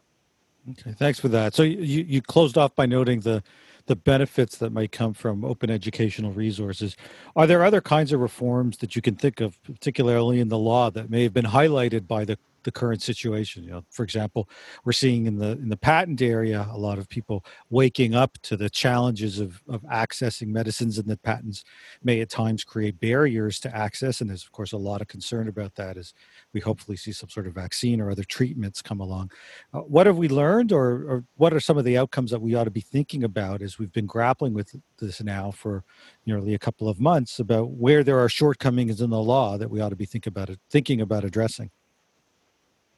Okay, 0.70 0.92
thanks 0.98 1.20
for 1.20 1.28
that. 1.28 1.54
So 1.54 1.62
you, 1.62 2.02
you 2.02 2.20
closed 2.20 2.58
off 2.58 2.74
by 2.74 2.86
noting 2.86 3.20
the 3.20 3.42
the 3.86 3.96
benefits 3.96 4.58
that 4.58 4.70
might 4.70 4.92
come 4.92 5.14
from 5.14 5.44
open 5.44 5.70
educational 5.70 6.32
resources. 6.32 6.96
Are 7.34 7.46
there 7.46 7.64
other 7.64 7.80
kinds 7.80 8.12
of 8.12 8.20
reforms 8.20 8.78
that 8.78 8.96
you 8.96 9.02
can 9.02 9.16
think 9.16 9.40
of, 9.40 9.62
particularly 9.62 10.40
in 10.40 10.48
the 10.48 10.58
law, 10.58 10.90
that 10.90 11.10
may 11.10 11.22
have 11.22 11.32
been 11.32 11.46
highlighted 11.46 12.06
by 12.06 12.24
the 12.24 12.38
the 12.66 12.72
current 12.72 13.00
situation. 13.00 13.64
You 13.64 13.70
know, 13.70 13.84
for 13.90 14.02
example, 14.02 14.50
we're 14.84 14.92
seeing 14.92 15.24
in 15.26 15.38
the 15.38 15.52
in 15.52 15.70
the 15.70 15.76
patent 15.76 16.20
area 16.20 16.68
a 16.70 16.76
lot 16.76 16.98
of 16.98 17.08
people 17.08 17.44
waking 17.70 18.14
up 18.14 18.36
to 18.42 18.56
the 18.56 18.68
challenges 18.68 19.38
of 19.38 19.62
of 19.68 19.80
accessing 19.84 20.48
medicines, 20.48 20.98
and 20.98 21.08
that 21.08 21.22
patents 21.22 21.64
may 22.02 22.20
at 22.20 22.28
times 22.28 22.64
create 22.64 23.00
barriers 23.00 23.58
to 23.60 23.74
access. 23.74 24.20
And 24.20 24.28
there's 24.28 24.44
of 24.44 24.52
course 24.52 24.72
a 24.72 24.76
lot 24.76 25.00
of 25.00 25.08
concern 25.08 25.48
about 25.48 25.74
that 25.76 25.96
as 25.96 26.12
we 26.52 26.60
hopefully 26.60 26.96
see 26.96 27.12
some 27.12 27.30
sort 27.30 27.46
of 27.46 27.54
vaccine 27.54 28.00
or 28.00 28.10
other 28.10 28.24
treatments 28.24 28.82
come 28.82 29.00
along. 29.00 29.30
Uh, 29.72 29.80
what 29.80 30.06
have 30.06 30.18
we 30.18 30.28
learned, 30.28 30.72
or, 30.72 30.88
or 31.08 31.24
what 31.36 31.54
are 31.54 31.60
some 31.60 31.78
of 31.78 31.84
the 31.84 31.96
outcomes 31.96 32.30
that 32.32 32.42
we 32.42 32.54
ought 32.56 32.64
to 32.64 32.70
be 32.70 32.80
thinking 32.80 33.24
about 33.24 33.62
as 33.62 33.78
we've 33.78 33.92
been 33.92 34.06
grappling 34.06 34.52
with 34.52 34.74
this 34.98 35.22
now 35.22 35.52
for 35.52 35.84
nearly 36.26 36.54
a 36.54 36.58
couple 36.58 36.88
of 36.88 37.00
months 37.00 37.38
about 37.38 37.70
where 37.70 38.02
there 38.02 38.18
are 38.18 38.28
shortcomings 38.28 39.00
in 39.00 39.10
the 39.10 39.22
law 39.22 39.56
that 39.56 39.70
we 39.70 39.80
ought 39.80 39.90
to 39.90 39.96
be 39.96 40.04
think 40.04 40.26
about 40.26 40.50
it, 40.50 40.58
thinking 40.68 41.00
about 41.00 41.24
addressing? 41.24 41.70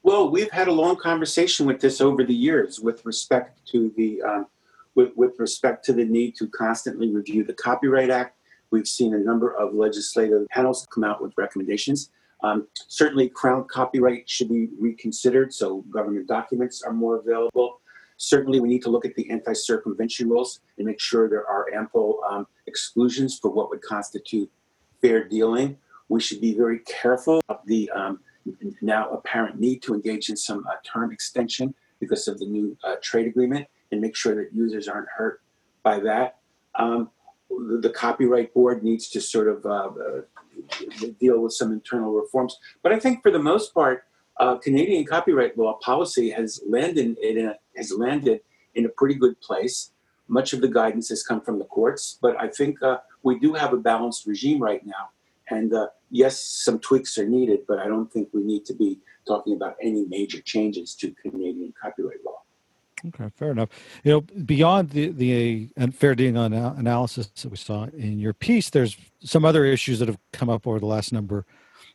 Well, 0.09 0.31
we've 0.31 0.51
had 0.51 0.68
a 0.68 0.73
long 0.73 0.97
conversation 0.97 1.66
with 1.66 1.83
this 1.83 2.01
over 2.01 2.25
the 2.25 2.35
years 2.35 2.81
with 2.81 3.05
respect 3.05 3.61
to 3.73 3.92
the 3.94 4.23
um, 4.23 4.47
with, 4.94 5.14
with 5.16 5.38
respect 5.38 5.85
to 5.85 5.92
the 5.92 6.07
need 6.07 6.35
to 6.37 6.49
constantly 6.49 7.14
review 7.14 7.44
the 7.44 7.53
Copyright 7.53 8.09
Act. 8.09 8.35
We've 8.71 8.88
seen 8.88 9.12
a 9.12 9.18
number 9.18 9.55
of 9.55 9.75
legislative 9.75 10.49
panels 10.49 10.88
come 10.90 11.05
out 11.05 11.21
with 11.21 11.35
recommendations. 11.37 12.09
Um, 12.42 12.68
certainly, 12.75 13.29
crown 13.29 13.66
copyright 13.68 14.31
should 14.31 14.49
be 14.49 14.68
reconsidered 14.81 15.53
so 15.53 15.83
government 15.90 16.27
documents 16.27 16.81
are 16.81 16.94
more 16.94 17.18
available. 17.18 17.83
Certainly, 18.16 18.61
we 18.61 18.71
need 18.71 18.83
to 18.85 18.90
look 18.90 19.05
at 19.05 19.14
the 19.14 19.29
anti 19.29 19.53
circumvention 19.53 20.31
rules 20.31 20.61
and 20.79 20.87
make 20.87 21.01
sure 21.01 21.29
there 21.29 21.47
are 21.47 21.66
ample 21.75 22.21
um, 22.31 22.47
exclusions 22.66 23.38
for 23.38 23.51
what 23.51 23.68
would 23.68 23.83
constitute 23.83 24.51
fair 25.03 25.29
dealing. 25.29 25.77
We 26.09 26.23
should 26.23 26.40
be 26.40 26.55
very 26.55 26.79
careful 26.79 27.42
of 27.51 27.59
the 27.66 27.90
um, 27.90 28.21
now 28.81 29.09
apparent 29.11 29.59
need 29.61 29.83
to 29.83 29.95
engage 29.95 30.29
in 30.29 30.37
some 30.37 30.67
uh, 30.67 30.75
term 30.85 31.13
extension 31.13 31.75
because 32.01 32.29
of 32.29 32.39
the 32.39 32.47
new 32.47 32.77
uh, 32.85 32.97
trade 33.03 33.27
agreement 33.27 33.67
and 33.91 34.01
make 34.01 34.15
sure 34.15 34.35
that 34.35 34.55
users 34.55 34.89
aren't 34.89 35.09
hurt 35.09 35.41
by 35.83 35.99
that. 36.01 36.39
Um, 36.75 37.11
the, 37.51 37.79
the, 37.83 37.91
Copyright 37.91 38.53
Board 38.55 38.85
needs 38.85 39.09
to 39.09 39.21
sort 39.21 39.49
of 39.49 39.65
uh, 39.65 39.69
uh 39.69 40.21
deal 41.19 41.41
with 41.41 41.53
some 41.53 41.73
internal 41.73 42.13
reforms. 42.13 42.59
But 42.83 42.93
I 42.93 42.99
think 42.99 43.23
for 43.23 43.31
the 43.31 43.39
most 43.39 43.73
part, 43.73 44.05
uh, 44.39 44.57
Canadian 44.57 45.05
copyright 45.05 45.59
law 45.59 45.79
policy 45.83 46.31
has 46.31 46.61
landed 46.67 47.17
in 47.19 47.47
a, 47.47 47.55
has 47.77 47.93
landed 47.93 48.41
in 48.75 48.85
a 48.87 48.89
pretty 48.89 49.15
good 49.15 49.41
place. 49.41 49.93
Much 50.29 50.53
of 50.53 50.61
the 50.61 50.69
guidance 50.69 51.09
has 51.09 51.23
come 51.23 51.41
from 51.41 51.59
the 51.59 51.65
courts, 51.65 52.19
but 52.21 52.39
I 52.39 52.49
think 52.49 52.83
uh, 52.83 52.99
we 53.23 53.39
do 53.39 53.55
have 53.55 53.73
a 53.73 53.77
balanced 53.77 54.27
regime 54.27 54.61
right 54.61 54.85
now. 54.85 55.11
And 55.51 55.73
uh, 55.73 55.89
yes, 56.11 56.39
some 56.39 56.79
tweaks 56.79 57.17
are 57.19 57.27
needed, 57.27 57.61
but 57.67 57.79
I 57.79 57.87
don't 57.87 58.13
think 58.13 58.29
we 58.33 58.43
need 58.43 58.65
to 58.67 58.75
be 58.75 58.99
talking 59.27 59.55
about 59.55 59.77
any 59.83 60.05
major 60.07 60.41
changes 60.41 60.95
to 60.97 61.15
Canadian 61.23 61.73
copyright 61.81 62.25
law. 62.25 62.43
Okay, 63.07 63.31
fair 63.37 63.53
enough. 63.53 63.69
You 64.03 64.13
know, 64.13 64.21
beyond 64.21 64.91
the 64.91 65.11
the 65.11 65.69
fair 65.93 66.15
dealing 66.15 66.37
analysis 66.37 67.29
that 67.29 67.49
we 67.49 67.57
saw 67.57 67.85
in 67.85 68.19
your 68.19 68.35
piece, 68.35 68.71
there's 68.71 68.97
some 69.21 69.45
other 69.45 69.65
issues 69.65 70.01
that 70.01 70.09
have 70.09 70.19
come 70.33 70.51
up 70.51 70.67
over 70.67 70.81
the 70.81 70.87
last 70.87 71.13
number 71.13 71.47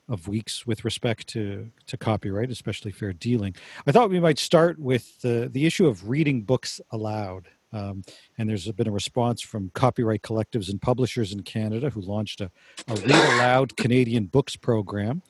of 0.09 0.27
weeks 0.27 0.65
with 0.65 0.85
respect 0.85 1.27
to 1.27 1.69
to 1.87 1.97
copyright, 1.97 2.51
especially 2.51 2.91
fair 2.91 3.13
dealing. 3.13 3.55
I 3.85 3.91
thought 3.91 4.09
we 4.09 4.19
might 4.19 4.39
start 4.39 4.79
with 4.79 5.21
the 5.21 5.49
the 5.51 5.65
issue 5.65 5.87
of 5.87 6.09
reading 6.09 6.43
books 6.43 6.79
aloud. 6.91 7.49
Um, 7.73 8.03
and 8.37 8.49
there's 8.49 8.71
been 8.71 8.87
a 8.87 8.91
response 8.91 9.41
from 9.41 9.71
copyright 9.73 10.21
collectives 10.21 10.69
and 10.69 10.81
publishers 10.81 11.33
in 11.33 11.41
Canada 11.41 11.89
who 11.89 12.01
launched 12.01 12.41
a, 12.41 12.51
a 12.87 12.95
Read 12.95 13.33
Aloud 13.33 13.75
Canadian 13.75 14.25
Books 14.25 14.55
program, 14.55 15.23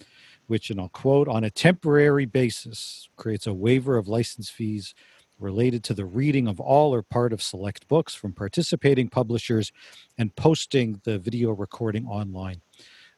which, 0.47 0.69
and 0.69 0.79
I'll 0.79 0.89
quote, 0.89 1.27
on 1.27 1.43
a 1.43 1.49
temporary 1.49 2.25
basis 2.25 3.08
creates 3.15 3.47
a 3.47 3.53
waiver 3.53 3.97
of 3.97 4.08
license 4.08 4.49
fees 4.49 4.93
related 5.39 5.84
to 5.84 5.93
the 5.93 6.06
reading 6.06 6.47
of 6.47 6.60
all 6.60 6.93
or 6.93 7.01
part 7.01 7.34
of 7.34 7.41
select 7.41 7.88
books 7.88 8.13
from 8.13 8.34
participating 8.34 9.10
publishers 9.10 9.71
and 10.17 10.36
posting 10.36 11.01
the 11.03 11.17
video 11.17 11.51
recording 11.51 12.06
online. 12.06 12.62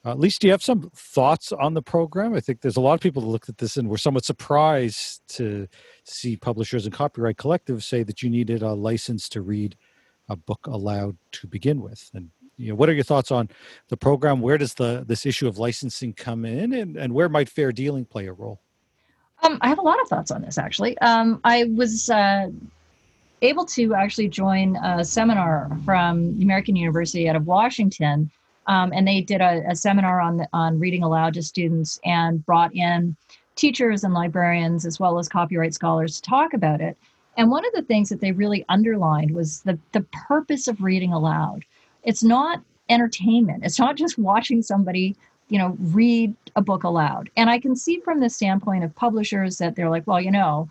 Uh, 0.06 0.12
at 0.12 0.20
least 0.20 0.40
do 0.40 0.48
you 0.48 0.52
have 0.52 0.62
some 0.62 0.92
thoughts 0.96 1.52
on 1.52 1.74
the 1.74 1.82
program? 1.82 2.36
I 2.36 2.40
think 2.40 2.62
there's 2.62 2.78
a 2.78 2.82
lot 2.82 2.94
of 2.94 3.00
people 3.00 3.24
that 3.24 3.30
looked 3.30 3.50
at 3.50 3.58
this 3.58 3.76
and 3.76 3.90
were 3.90 3.98
somewhat 3.98 4.24
surprised 4.24 5.22
to 5.30 5.68
see 6.04 6.38
publishers 6.38 6.86
and 6.86 6.94
copyright 6.94 7.38
collectives 7.38 7.84
say 7.84 8.04
that 8.04 8.22
you 8.22 8.30
needed 8.30 8.62
a 8.62 8.74
license 8.74 9.28
to 9.30 9.42
read 9.42 9.76
a 10.30 10.36
book 10.36 10.68
aloud 10.68 11.18
to 11.32 11.48
begin 11.48 11.82
with. 11.82 12.12
And 12.14 12.30
you 12.58 12.70
know, 12.70 12.76
what 12.76 12.88
are 12.88 12.94
your 12.94 13.04
thoughts 13.04 13.32
on 13.32 13.50
the 13.90 13.98
program? 13.98 14.42
Where 14.42 14.60
does 14.60 14.76
the 14.76 15.04
this 15.08 15.26
issue 15.26 15.48
of 15.48 15.58
licensing 15.58 16.14
come 16.14 16.46
in, 16.46 16.72
and, 16.74 16.96
and 16.96 17.14
where 17.14 17.28
might 17.28 17.50
fair 17.50 17.72
dealing 17.72 18.06
play 18.06 18.28
a 18.28 18.34
role? 18.34 18.62
Um, 19.44 19.58
I 19.62 19.68
have 19.68 19.80
a 19.80 19.82
lot 19.82 20.00
of 20.02 20.08
thoughts 20.08 20.32
on 20.32 20.42
this. 20.42 20.58
Actually, 20.58 20.98
um, 21.00 21.42
I 21.44 21.66
was 21.76 22.10
uh, 22.10 22.50
able 23.42 23.66
to 23.66 23.96
actually 23.96 24.30
join 24.30 24.78
a 24.78 25.04
seminar 25.04 25.70
from 25.84 26.38
the 26.38 26.44
American 26.44 26.76
University 26.76 27.28
out 27.28 27.36
of 27.36 27.48
Washington 27.48 28.32
um, 28.68 28.92
and 28.94 29.08
they 29.08 29.22
did 29.22 29.42
a, 29.42 29.64
a 29.70 29.76
seminar 29.76 30.20
on 30.20 30.46
on 30.54 30.80
reading 30.80 31.04
aloud 31.04 31.34
to 31.36 31.44
students 31.44 32.00
and 32.06 32.46
brought 32.46 32.74
in 32.76 33.16
teachers 33.56 34.04
and 34.04 34.14
librarians 34.14 34.86
as 34.86 35.00
well 35.00 35.18
as 35.18 35.30
copyright 35.30 35.74
scholars 35.74 36.16
to 36.16 36.30
talk 36.30 36.54
about 36.54 36.82
it. 36.82 36.98
And 37.38 37.52
one 37.52 37.66
of 37.66 37.74
the 37.74 37.82
things 37.82 38.10
that 38.10 38.22
they 38.22 38.32
really 38.32 38.66
underlined 38.70 39.32
was 39.32 39.62
the 39.62 39.78
the 39.92 40.06
purpose 40.28 40.68
of 40.68 40.82
reading 40.82 41.14
aloud. 41.14 41.66
It's 42.04 42.24
not 42.24 42.62
entertainment. 42.90 43.64
It's 43.66 43.80
not 43.80 43.96
just 43.96 44.18
watching 44.18 44.62
somebody, 44.62 45.16
you 45.50 45.58
know, 45.58 45.76
read 45.80 46.36
a 46.56 46.62
book 46.62 46.84
aloud. 46.84 47.30
And 47.36 47.50
I 47.50 47.60
can 47.60 47.76
see 47.76 48.00
from 48.00 48.20
the 48.20 48.30
standpoint 48.30 48.84
of 48.84 48.96
publishers 48.96 49.58
that 49.58 49.76
they're 49.76 49.90
like, 49.90 50.06
well, 50.06 50.22
you 50.22 50.32
know, 50.32 50.70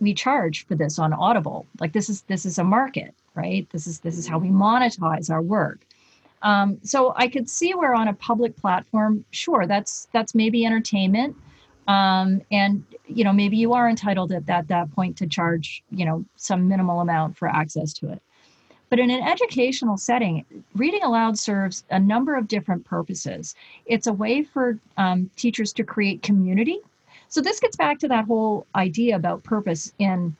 we 0.00 0.14
charge 0.14 0.66
for 0.66 0.74
this 0.74 0.98
on 0.98 1.12
Audible. 1.12 1.66
Like 1.80 1.92
this 1.92 2.08
is 2.08 2.22
this 2.22 2.46
is 2.46 2.58
a 2.58 2.64
market, 2.64 3.14
right? 3.34 3.68
This 3.70 3.86
is 3.86 4.00
this 4.00 4.18
is 4.18 4.26
how 4.26 4.38
we 4.38 4.48
monetize 4.48 5.30
our 5.30 5.42
work. 5.42 5.85
Um, 6.42 6.78
so 6.82 7.14
I 7.16 7.28
could 7.28 7.48
see 7.48 7.74
where 7.74 7.94
on 7.94 8.08
a 8.08 8.14
public 8.14 8.56
platform, 8.56 9.24
sure, 9.30 9.66
that's 9.66 10.08
that's 10.12 10.34
maybe 10.34 10.64
entertainment, 10.64 11.36
um, 11.88 12.42
and 12.50 12.84
you 13.06 13.24
know 13.24 13.32
maybe 13.32 13.56
you 13.56 13.72
are 13.72 13.88
entitled 13.88 14.32
at 14.32 14.46
that 14.46 14.68
that 14.68 14.92
point 14.94 15.16
to 15.18 15.26
charge 15.26 15.82
you 15.90 16.04
know 16.04 16.24
some 16.36 16.68
minimal 16.68 17.00
amount 17.00 17.36
for 17.36 17.48
access 17.48 17.92
to 17.94 18.10
it. 18.10 18.22
But 18.88 19.00
in 19.00 19.10
an 19.10 19.22
educational 19.22 19.96
setting, 19.96 20.44
reading 20.74 21.02
aloud 21.02 21.38
serves 21.38 21.84
a 21.90 21.98
number 21.98 22.36
of 22.36 22.46
different 22.46 22.84
purposes. 22.84 23.54
It's 23.86 24.06
a 24.06 24.12
way 24.12 24.44
for 24.44 24.78
um, 24.96 25.30
teachers 25.36 25.72
to 25.74 25.84
create 25.84 26.22
community. 26.22 26.78
So 27.28 27.40
this 27.40 27.58
gets 27.58 27.76
back 27.76 27.98
to 28.00 28.08
that 28.08 28.26
whole 28.26 28.66
idea 28.76 29.16
about 29.16 29.42
purpose 29.42 29.92
in 29.98 30.36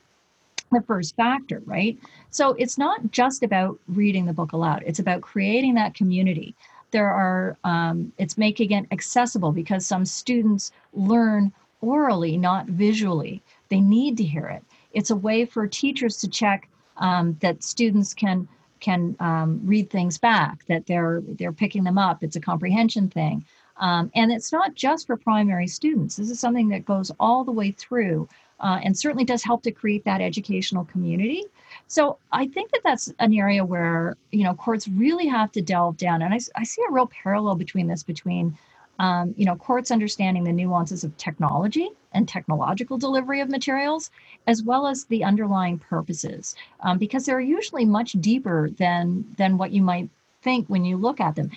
the 0.71 0.81
first 0.81 1.15
factor, 1.15 1.61
right? 1.65 1.97
So 2.29 2.51
it's 2.53 2.77
not 2.77 3.11
just 3.11 3.43
about 3.43 3.79
reading 3.87 4.25
the 4.25 4.33
book 4.33 4.51
aloud, 4.51 4.83
it's 4.85 4.99
about 4.99 5.21
creating 5.21 5.75
that 5.75 5.93
community. 5.95 6.55
There 6.91 7.09
are, 7.09 7.57
um, 7.63 8.13
it's 8.17 8.37
making 8.37 8.71
it 8.71 8.85
accessible 8.91 9.51
because 9.51 9.85
some 9.85 10.05
students 10.05 10.71
learn 10.93 11.51
orally, 11.81 12.37
not 12.37 12.65
visually. 12.67 13.41
They 13.69 13.81
need 13.81 14.17
to 14.17 14.23
hear 14.23 14.47
it. 14.47 14.63
It's 14.93 15.09
a 15.09 15.15
way 15.15 15.45
for 15.45 15.67
teachers 15.67 16.17
to 16.17 16.27
check 16.27 16.69
um, 16.97 17.37
that 17.41 17.63
students 17.63 18.13
can 18.13 18.47
can 18.79 19.15
um, 19.19 19.59
read 19.63 19.89
things 19.89 20.17
back, 20.17 20.65
that 20.67 20.85
they're 20.85 21.21
they're 21.37 21.51
picking 21.51 21.83
them 21.83 21.97
up. 21.97 22.23
It's 22.23 22.35
a 22.35 22.41
comprehension 22.41 23.09
thing, 23.09 23.43
um, 23.77 24.11
and 24.15 24.31
it's 24.31 24.51
not 24.51 24.75
just 24.75 25.07
for 25.07 25.17
primary 25.17 25.67
students. 25.67 26.15
This 26.15 26.29
is 26.29 26.39
something 26.39 26.69
that 26.69 26.85
goes 26.85 27.11
all 27.19 27.43
the 27.43 27.51
way 27.51 27.71
through, 27.71 28.27
uh, 28.59 28.79
and 28.83 28.97
certainly 28.97 29.25
does 29.25 29.43
help 29.43 29.63
to 29.63 29.71
create 29.71 30.03
that 30.05 30.21
educational 30.21 30.85
community. 30.85 31.45
So 31.87 32.17
I 32.31 32.47
think 32.47 32.71
that 32.71 32.81
that's 32.83 33.13
an 33.19 33.33
area 33.33 33.63
where 33.63 34.15
you 34.31 34.43
know 34.43 34.53
courts 34.53 34.87
really 34.87 35.27
have 35.27 35.51
to 35.53 35.61
delve 35.61 35.97
down, 35.97 36.21
and 36.21 36.33
I, 36.33 36.39
I 36.55 36.63
see 36.63 36.81
a 36.87 36.91
real 36.91 37.07
parallel 37.07 37.55
between 37.55 37.87
this 37.87 38.03
between 38.03 38.57
um, 38.99 39.33
you 39.37 39.45
know, 39.45 39.55
courts 39.55 39.91
understanding 39.91 40.43
the 40.43 40.51
nuances 40.51 41.03
of 41.03 41.15
technology 41.17 41.89
and 42.13 42.27
technological 42.27 42.97
delivery 42.97 43.41
of 43.41 43.49
materials, 43.49 44.09
as 44.47 44.63
well 44.63 44.87
as 44.87 45.05
the 45.05 45.23
underlying 45.23 45.77
purposes, 45.77 46.55
um, 46.81 46.97
because 46.97 47.25
they're 47.25 47.39
usually 47.39 47.85
much 47.85 48.13
deeper 48.13 48.69
than 48.71 49.25
than 49.37 49.57
what 49.57 49.71
you 49.71 49.81
might 49.81 50.09
think 50.41 50.67
when 50.67 50.83
you 50.83 50.97
look 50.97 51.19
at 51.19 51.35
them. 51.35 51.51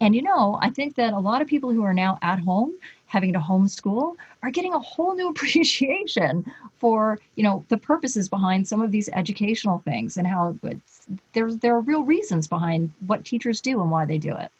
And 0.00 0.14
you 0.14 0.22
know, 0.22 0.58
I 0.62 0.70
think 0.70 0.94
that 0.96 1.12
a 1.12 1.18
lot 1.18 1.42
of 1.42 1.48
people 1.48 1.72
who 1.72 1.82
are 1.82 1.94
now 1.94 2.18
at 2.22 2.38
home 2.38 2.72
having 3.06 3.32
to 3.32 3.38
homeschool 3.38 4.14
are 4.42 4.50
getting 4.50 4.74
a 4.74 4.78
whole 4.78 5.14
new 5.14 5.28
appreciation 5.30 6.44
for 6.78 7.18
you 7.34 7.42
know 7.42 7.64
the 7.68 7.78
purposes 7.78 8.28
behind 8.28 8.68
some 8.68 8.80
of 8.80 8.92
these 8.92 9.08
educational 9.10 9.78
things 9.80 10.16
and 10.16 10.26
how 10.26 10.56
there's 11.32 11.56
there 11.58 11.74
are 11.74 11.80
real 11.80 12.04
reasons 12.04 12.46
behind 12.46 12.92
what 13.06 13.24
teachers 13.24 13.60
do 13.60 13.80
and 13.80 13.90
why 13.90 14.04
they 14.04 14.18
do 14.18 14.36
it. 14.36 14.50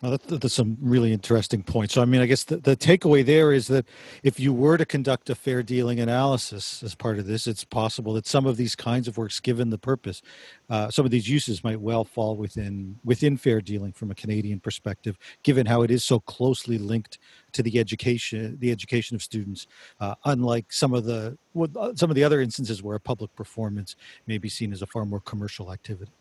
Well, 0.00 0.12
that, 0.12 0.40
that's 0.40 0.54
some 0.54 0.78
really 0.80 1.12
interesting 1.12 1.64
points. 1.64 1.94
So, 1.94 2.02
I 2.02 2.04
mean, 2.04 2.20
I 2.20 2.26
guess 2.26 2.44
the, 2.44 2.58
the 2.58 2.76
takeaway 2.76 3.26
there 3.26 3.52
is 3.52 3.66
that 3.66 3.84
if 4.22 4.38
you 4.38 4.52
were 4.52 4.78
to 4.78 4.86
conduct 4.86 5.28
a 5.28 5.34
fair 5.34 5.60
dealing 5.64 5.98
analysis 5.98 6.84
as 6.84 6.94
part 6.94 7.18
of 7.18 7.26
this, 7.26 7.48
it's 7.48 7.64
possible 7.64 8.12
that 8.14 8.24
some 8.24 8.46
of 8.46 8.56
these 8.56 8.76
kinds 8.76 9.08
of 9.08 9.18
works, 9.18 9.40
given 9.40 9.70
the 9.70 9.78
purpose, 9.78 10.22
uh, 10.70 10.88
some 10.88 11.04
of 11.04 11.10
these 11.10 11.28
uses 11.28 11.64
might 11.64 11.80
well 11.80 12.04
fall 12.04 12.36
within 12.36 12.96
within 13.04 13.36
fair 13.36 13.60
dealing 13.60 13.90
from 13.90 14.12
a 14.12 14.14
Canadian 14.14 14.60
perspective, 14.60 15.18
given 15.42 15.66
how 15.66 15.82
it 15.82 15.90
is 15.90 16.04
so 16.04 16.20
closely 16.20 16.78
linked 16.78 17.18
to 17.50 17.62
the 17.64 17.80
education 17.80 18.56
the 18.60 18.70
education 18.70 19.16
of 19.16 19.22
students. 19.22 19.66
Uh, 19.98 20.14
unlike 20.26 20.72
some 20.72 20.94
of 20.94 21.04
the 21.06 21.36
uh, 21.76 21.92
some 21.96 22.08
of 22.08 22.14
the 22.14 22.22
other 22.22 22.40
instances 22.40 22.84
where 22.84 22.94
a 22.94 23.00
public 23.00 23.34
performance 23.34 23.96
may 24.28 24.38
be 24.38 24.48
seen 24.48 24.72
as 24.72 24.80
a 24.80 24.86
far 24.86 25.04
more 25.04 25.20
commercial 25.20 25.72
activity. 25.72 26.12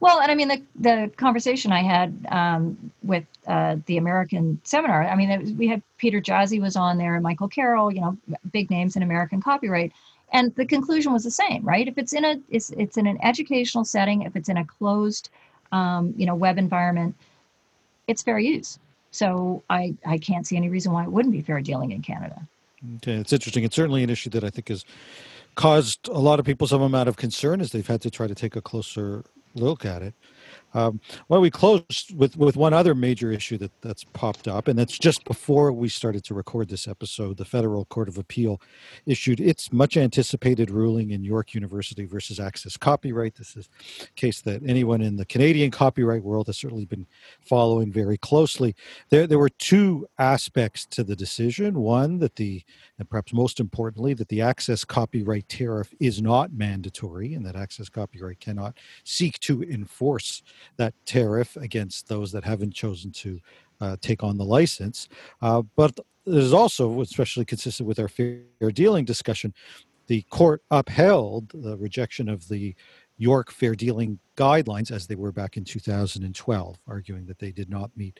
Well, 0.00 0.20
and 0.20 0.30
I 0.30 0.34
mean 0.34 0.48
the 0.48 0.62
the 0.78 1.10
conversation 1.16 1.72
I 1.72 1.82
had 1.82 2.26
um, 2.30 2.92
with 3.02 3.24
uh, 3.46 3.76
the 3.86 3.96
American 3.96 4.60
seminar. 4.64 5.06
I 5.06 5.14
mean, 5.14 5.40
was, 5.40 5.52
we 5.52 5.68
had 5.68 5.82
Peter 5.98 6.20
Jaszi 6.20 6.60
was 6.60 6.76
on 6.76 6.98
there, 6.98 7.14
and 7.14 7.22
Michael 7.22 7.48
Carroll. 7.48 7.92
You 7.92 8.00
know, 8.00 8.16
big 8.52 8.70
names 8.70 8.96
in 8.96 9.02
American 9.02 9.40
copyright, 9.40 9.92
and 10.32 10.54
the 10.54 10.66
conclusion 10.66 11.12
was 11.12 11.24
the 11.24 11.30
same, 11.30 11.64
right? 11.64 11.86
If 11.86 11.98
it's 11.98 12.12
in 12.12 12.24
a 12.24 12.40
it's 12.50 12.70
it's 12.70 12.96
in 12.96 13.06
an 13.06 13.18
educational 13.22 13.84
setting, 13.84 14.22
if 14.22 14.36
it's 14.36 14.48
in 14.48 14.56
a 14.56 14.64
closed, 14.64 15.30
um, 15.72 16.14
you 16.16 16.26
know, 16.26 16.34
web 16.34 16.58
environment, 16.58 17.14
it's 18.06 18.22
fair 18.22 18.38
use. 18.38 18.78
So 19.10 19.62
I 19.70 19.94
I 20.06 20.18
can't 20.18 20.46
see 20.46 20.56
any 20.56 20.68
reason 20.68 20.92
why 20.92 21.04
it 21.04 21.12
wouldn't 21.12 21.32
be 21.32 21.42
fair 21.42 21.60
dealing 21.60 21.92
in 21.92 22.02
Canada. 22.02 22.40
Okay, 22.96 23.14
it's 23.14 23.32
interesting. 23.32 23.64
It's 23.64 23.76
certainly 23.76 24.02
an 24.02 24.10
issue 24.10 24.30
that 24.30 24.44
I 24.44 24.50
think 24.50 24.68
has 24.68 24.84
caused 25.54 26.08
a 26.08 26.18
lot 26.18 26.38
of 26.38 26.46
people 26.46 26.66
some 26.66 26.80
amount 26.80 27.08
of 27.08 27.16
concern 27.16 27.60
as 27.60 27.72
they've 27.72 27.86
had 27.86 28.00
to 28.02 28.10
try 28.10 28.26
to 28.26 28.34
take 28.34 28.56
a 28.56 28.62
closer 28.62 29.24
look 29.54 29.84
at 29.84 30.02
it. 30.02 30.14
Um, 30.74 31.00
well, 31.28 31.40
we 31.40 31.50
closed 31.50 32.14
with 32.16 32.36
with 32.36 32.56
one 32.56 32.72
other 32.72 32.94
major 32.94 33.32
issue 33.32 33.58
that 33.58 33.72
that's 33.80 34.04
popped 34.04 34.48
up, 34.48 34.68
and 34.68 34.78
that's 34.78 34.98
just 34.98 35.24
before 35.24 35.72
we 35.72 35.88
started 35.88 36.24
to 36.24 36.34
record 36.34 36.68
this 36.68 36.86
episode. 36.86 37.36
The 37.36 37.44
Federal 37.44 37.84
Court 37.86 38.08
of 38.08 38.18
Appeal 38.18 38.60
issued 39.06 39.40
its 39.40 39.72
much 39.72 39.96
anticipated 39.96 40.70
ruling 40.70 41.10
in 41.10 41.24
York 41.24 41.54
University 41.54 42.04
versus 42.04 42.38
Access 42.38 42.76
Copyright. 42.76 43.34
This 43.34 43.56
is 43.56 43.68
a 44.02 44.06
case 44.14 44.40
that 44.42 44.62
anyone 44.66 45.00
in 45.00 45.16
the 45.16 45.24
Canadian 45.24 45.70
copyright 45.70 46.22
world 46.22 46.46
has 46.46 46.58
certainly 46.58 46.84
been 46.84 47.06
following 47.40 47.92
very 47.92 48.18
closely. 48.18 48.74
There, 49.10 49.26
there 49.26 49.38
were 49.38 49.48
two 49.48 50.06
aspects 50.18 50.86
to 50.86 51.04
the 51.04 51.16
decision. 51.16 51.80
One 51.80 52.18
that 52.18 52.36
the, 52.36 52.62
and 52.98 53.08
perhaps 53.08 53.32
most 53.32 53.60
importantly, 53.60 54.14
that 54.14 54.28
the 54.28 54.40
access 54.40 54.84
copyright 54.84 55.48
tariff 55.48 55.92
is 56.00 56.22
not 56.22 56.52
mandatory, 56.52 57.34
and 57.34 57.44
that 57.46 57.56
access 57.56 57.88
copyright 57.88 58.40
cannot 58.40 58.76
seek 59.04 59.38
to 59.40 59.62
enforce 59.62 60.42
that 60.76 60.94
tariff 61.06 61.56
against 61.56 62.08
those 62.08 62.32
that 62.32 62.44
haven't 62.44 62.74
chosen 62.74 63.10
to 63.12 63.40
uh, 63.80 63.96
take 64.00 64.22
on 64.22 64.36
the 64.36 64.44
license. 64.44 65.08
Uh, 65.42 65.62
but 65.76 65.98
there's 66.26 66.52
also, 66.52 67.00
especially 67.00 67.44
consistent 67.44 67.88
with 67.88 67.98
our 67.98 68.08
fair 68.08 68.42
dealing 68.72 69.04
discussion, 69.04 69.54
the 70.06 70.22
court 70.22 70.62
upheld 70.70 71.50
the 71.54 71.76
rejection 71.78 72.28
of 72.28 72.48
the 72.48 72.74
York 73.16 73.50
fair 73.50 73.74
dealing 73.74 74.18
guidelines 74.36 74.90
as 74.90 75.06
they 75.06 75.14
were 75.14 75.30
back 75.30 75.58
in 75.58 75.64
2012, 75.64 76.78
arguing 76.88 77.26
that 77.26 77.38
they 77.38 77.52
did 77.52 77.68
not 77.68 77.90
meet 77.94 78.18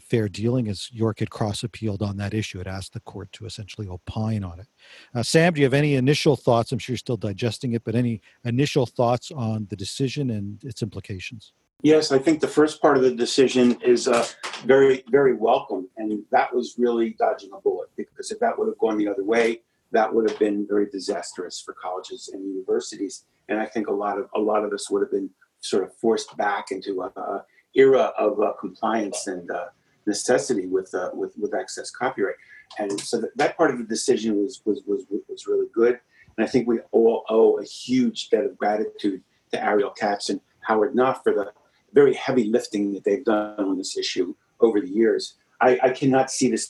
fair 0.00 0.28
dealing 0.28 0.68
as 0.68 0.88
York 0.92 1.18
had 1.18 1.30
cross 1.30 1.64
appealed 1.64 2.00
on 2.00 2.16
that 2.16 2.32
issue. 2.32 2.60
It 2.60 2.68
asked 2.68 2.92
the 2.92 3.00
court 3.00 3.32
to 3.32 3.44
essentially 3.44 3.88
opine 3.88 4.44
on 4.44 4.60
it. 4.60 4.68
Uh, 5.14 5.24
Sam, 5.24 5.52
do 5.52 5.60
you 5.60 5.66
have 5.66 5.74
any 5.74 5.96
initial 5.96 6.36
thoughts? 6.36 6.70
I'm 6.70 6.78
sure 6.78 6.92
you're 6.92 6.98
still 6.98 7.16
digesting 7.16 7.72
it, 7.72 7.82
but 7.82 7.96
any 7.96 8.20
initial 8.44 8.86
thoughts 8.86 9.32
on 9.32 9.66
the 9.68 9.76
decision 9.76 10.30
and 10.30 10.62
its 10.62 10.80
implications? 10.80 11.52
Yes, 11.86 12.10
I 12.10 12.18
think 12.18 12.40
the 12.40 12.48
first 12.48 12.82
part 12.82 12.96
of 12.96 13.04
the 13.04 13.12
decision 13.12 13.80
is 13.80 14.08
uh, 14.08 14.26
very, 14.64 15.04
very 15.08 15.34
welcome. 15.34 15.88
And 15.96 16.24
that 16.32 16.52
was 16.52 16.74
really 16.76 17.10
dodging 17.10 17.50
a 17.52 17.60
bullet 17.60 17.90
because 17.96 18.32
if 18.32 18.40
that 18.40 18.58
would 18.58 18.66
have 18.66 18.78
gone 18.78 18.98
the 18.98 19.06
other 19.06 19.22
way, 19.22 19.60
that 19.92 20.12
would 20.12 20.28
have 20.28 20.36
been 20.40 20.66
very 20.66 20.90
disastrous 20.90 21.60
for 21.60 21.74
colleges 21.74 22.28
and 22.32 22.44
universities. 22.44 23.26
And 23.48 23.60
I 23.60 23.66
think 23.66 23.86
a 23.86 23.92
lot 23.92 24.18
of 24.18 24.28
a 24.34 24.40
lot 24.40 24.64
of 24.64 24.72
us 24.72 24.90
would 24.90 25.00
have 25.00 25.12
been 25.12 25.30
sort 25.60 25.84
of 25.84 25.94
forced 25.94 26.36
back 26.36 26.72
into 26.72 27.02
a, 27.02 27.44
era 27.76 28.12
of 28.18 28.40
uh, 28.40 28.54
compliance 28.58 29.28
and 29.28 29.48
uh, 29.48 29.66
necessity 30.06 30.66
with, 30.66 30.92
uh, 30.92 31.10
with 31.14 31.38
with 31.38 31.54
access 31.54 31.92
copyright. 31.92 32.34
And 32.80 33.00
so 33.00 33.20
that, 33.20 33.36
that 33.36 33.56
part 33.56 33.70
of 33.70 33.78
the 33.78 33.84
decision 33.84 34.42
was, 34.42 34.60
was 34.64 34.80
was 34.88 35.04
was 35.28 35.46
really 35.46 35.68
good. 35.72 36.00
And 36.36 36.44
I 36.44 36.50
think 36.50 36.66
we 36.66 36.80
all 36.90 37.24
owe 37.28 37.60
a 37.60 37.64
huge 37.64 38.30
debt 38.30 38.44
of 38.44 38.58
gratitude 38.58 39.22
to 39.52 39.64
Ariel 39.64 39.90
Katz 39.90 40.30
and 40.30 40.40
Howard 40.66 40.96
Knopf 40.96 41.22
for 41.22 41.32
the 41.32 41.52
very 41.96 42.14
heavy 42.14 42.44
lifting 42.44 42.92
that 42.92 43.04
they've 43.04 43.24
done 43.24 43.58
on 43.58 43.78
this 43.78 43.96
issue 43.96 44.34
over 44.60 44.80
the 44.82 44.88
years. 44.88 45.38
I, 45.62 45.78
I 45.82 45.90
cannot 45.90 46.30
see 46.30 46.50
the 46.50 46.62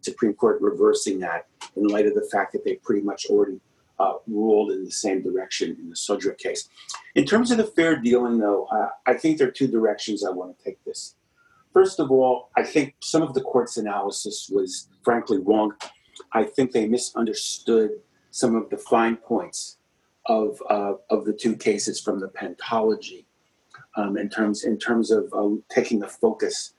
Supreme 0.00 0.34
Court 0.34 0.60
reversing 0.60 1.20
that 1.20 1.46
in 1.76 1.86
light 1.86 2.06
of 2.06 2.14
the 2.14 2.28
fact 2.32 2.52
that 2.52 2.64
they 2.64 2.74
pretty 2.74 3.02
much 3.02 3.26
already 3.26 3.60
uh, 4.00 4.14
ruled 4.26 4.72
in 4.72 4.84
the 4.84 4.90
same 4.90 5.22
direction 5.22 5.76
in 5.78 5.88
the 5.88 5.94
SODRAC 5.94 6.38
case. 6.38 6.68
In 7.14 7.24
terms 7.24 7.52
of 7.52 7.58
the 7.58 7.64
fair 7.64 7.94
dealing, 7.94 8.38
though, 8.38 8.64
uh, 8.64 8.88
I 9.06 9.14
think 9.14 9.38
there 9.38 9.46
are 9.46 9.52
two 9.52 9.68
directions 9.68 10.24
I 10.24 10.30
want 10.30 10.58
to 10.58 10.64
take 10.64 10.82
this. 10.84 11.14
First 11.72 12.00
of 12.00 12.10
all, 12.10 12.50
I 12.56 12.64
think 12.64 12.96
some 13.00 13.22
of 13.22 13.34
the 13.34 13.42
court's 13.42 13.76
analysis 13.76 14.50
was 14.52 14.88
frankly 15.04 15.38
wrong. 15.38 15.72
I 16.32 16.42
think 16.44 16.72
they 16.72 16.88
misunderstood 16.88 17.90
some 18.32 18.56
of 18.56 18.68
the 18.70 18.76
fine 18.76 19.16
points 19.16 19.78
of, 20.26 20.60
uh, 20.68 20.94
of 21.10 21.24
the 21.26 21.32
two 21.32 21.54
cases 21.54 22.00
from 22.00 22.18
the 22.18 22.28
pentalogy 22.28 23.24
um, 23.96 24.16
in 24.16 24.28
terms 24.28 24.64
in 24.64 24.78
terms 24.78 25.10
of 25.10 25.32
uh, 25.32 25.48
taking 25.68 26.00
the 26.00 26.08
focus 26.08 26.74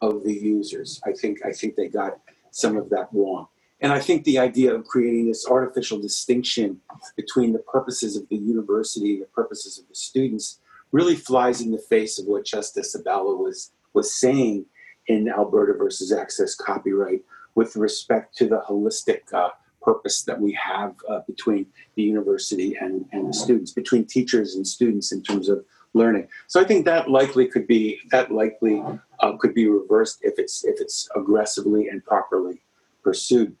of 0.00 0.24
the 0.24 0.34
users. 0.34 1.00
I 1.06 1.12
think 1.12 1.44
I 1.44 1.52
think 1.52 1.76
they 1.76 1.88
got 1.88 2.18
some 2.50 2.76
of 2.76 2.90
that 2.90 3.08
wrong. 3.12 3.46
And 3.80 3.92
I 3.92 3.98
think 3.98 4.22
the 4.22 4.38
idea 4.38 4.72
of 4.72 4.84
creating 4.84 5.26
this 5.26 5.46
artificial 5.48 5.98
distinction 5.98 6.80
between 7.16 7.52
the 7.52 7.58
purposes 7.58 8.16
of 8.16 8.28
the 8.28 8.36
university 8.36 9.14
and 9.14 9.22
the 9.22 9.26
purposes 9.26 9.76
of 9.78 9.88
the 9.88 9.94
students 9.94 10.60
really 10.92 11.16
flies 11.16 11.60
in 11.60 11.72
the 11.72 11.78
face 11.78 12.18
of 12.18 12.26
what 12.26 12.44
Justice 12.44 12.94
Abella 12.94 13.34
was 13.34 13.72
was 13.92 14.14
saying 14.14 14.66
in 15.08 15.28
Alberta 15.28 15.74
versus 15.74 16.12
Access 16.12 16.54
Copyright 16.54 17.22
with 17.54 17.76
respect 17.76 18.36
to 18.36 18.48
the 18.48 18.62
holistic 18.68 19.20
uh, 19.32 19.50
purpose 19.82 20.22
that 20.22 20.40
we 20.40 20.52
have 20.52 20.94
uh, 21.08 21.20
between 21.26 21.66
the 21.96 22.02
university 22.02 22.76
and, 22.80 23.04
and 23.12 23.28
the 23.28 23.34
students, 23.34 23.72
between 23.72 24.04
teachers 24.04 24.54
and 24.54 24.66
students 24.66 25.12
in 25.12 25.22
terms 25.22 25.48
of 25.48 25.64
learning. 25.94 26.28
So 26.46 26.60
I 26.60 26.64
think 26.64 26.84
that 26.84 27.10
likely 27.10 27.46
could 27.46 27.66
be 27.66 28.00
that 28.10 28.30
likely 28.32 28.82
uh, 29.20 29.36
could 29.36 29.54
be 29.54 29.68
reversed 29.68 30.20
if 30.22 30.38
it's 30.38 30.64
if 30.64 30.80
it's 30.80 31.08
aggressively 31.14 31.88
and 31.88 32.04
properly 32.04 32.62
pursued. 33.02 33.56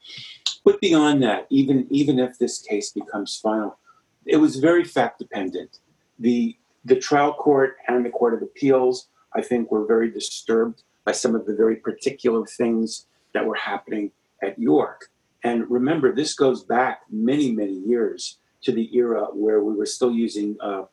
But 0.64 0.80
beyond 0.80 1.22
that, 1.22 1.46
even 1.50 1.86
even 1.90 2.18
if 2.18 2.38
this 2.38 2.60
case 2.60 2.92
becomes 2.92 3.38
final, 3.38 3.78
it 4.24 4.36
was 4.36 4.56
very 4.56 4.84
fact 4.84 5.18
dependent. 5.18 5.80
The 6.18 6.56
the 6.84 6.96
trial 6.96 7.34
court 7.34 7.76
and 7.86 8.04
the 8.04 8.10
court 8.10 8.34
of 8.34 8.42
appeals, 8.42 9.08
I 9.34 9.42
think, 9.42 9.70
were 9.70 9.86
very 9.86 10.10
disturbed 10.10 10.82
by 11.04 11.12
some 11.12 11.34
of 11.34 11.46
the 11.46 11.54
very 11.54 11.76
particular 11.76 12.46
things 12.46 13.06
that 13.34 13.44
were 13.44 13.54
happening 13.56 14.12
at 14.42 14.58
York. 14.58 15.10
And 15.44 15.68
remember, 15.70 16.12
this 16.12 16.34
goes 16.34 16.62
back 16.62 17.02
many, 17.10 17.50
many 17.50 17.72
years 17.72 18.38
to 18.62 18.72
the 18.72 18.94
era 18.96 19.26
where 19.32 19.62
we 19.62 19.74
were 19.74 19.86
still 19.86 20.12
using 20.12 20.56
uh, 20.60 20.84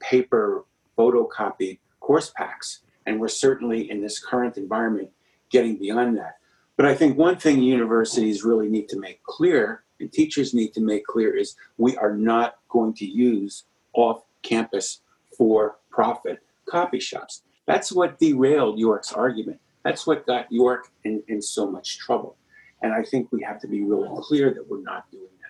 paper 0.00 0.64
photocopy 1.02 1.78
course 2.00 2.32
packs. 2.36 2.80
And 3.06 3.20
we're 3.20 3.28
certainly 3.28 3.90
in 3.90 4.00
this 4.00 4.18
current 4.24 4.56
environment 4.56 5.10
getting 5.50 5.76
beyond 5.76 6.16
that. 6.18 6.36
But 6.76 6.86
I 6.86 6.94
think 6.94 7.18
one 7.18 7.36
thing 7.36 7.62
universities 7.62 8.44
really 8.44 8.68
need 8.68 8.88
to 8.90 8.98
make 8.98 9.22
clear 9.24 9.84
and 10.00 10.12
teachers 10.12 10.52
need 10.52 10.74
to 10.74 10.80
make 10.80 11.04
clear 11.06 11.36
is 11.36 11.54
we 11.76 11.96
are 11.96 12.14
not 12.14 12.56
going 12.68 12.94
to 12.94 13.06
use 13.06 13.64
off 13.92 14.22
campus 14.42 15.00
for 15.36 15.78
profit 15.90 16.40
copy 16.68 16.98
shops. 16.98 17.42
That's 17.66 17.92
what 17.92 18.18
derailed 18.18 18.78
York's 18.78 19.12
argument. 19.12 19.60
That's 19.84 20.06
what 20.06 20.26
got 20.26 20.50
York 20.50 20.88
in, 21.04 21.22
in 21.28 21.40
so 21.42 21.70
much 21.70 21.98
trouble. 21.98 22.36
And 22.82 22.92
I 22.92 23.02
think 23.02 23.30
we 23.30 23.42
have 23.42 23.60
to 23.60 23.68
be 23.68 23.82
really 23.82 24.08
clear 24.22 24.52
that 24.52 24.68
we're 24.68 24.82
not 24.82 25.10
doing 25.10 25.28
that. 25.40 25.41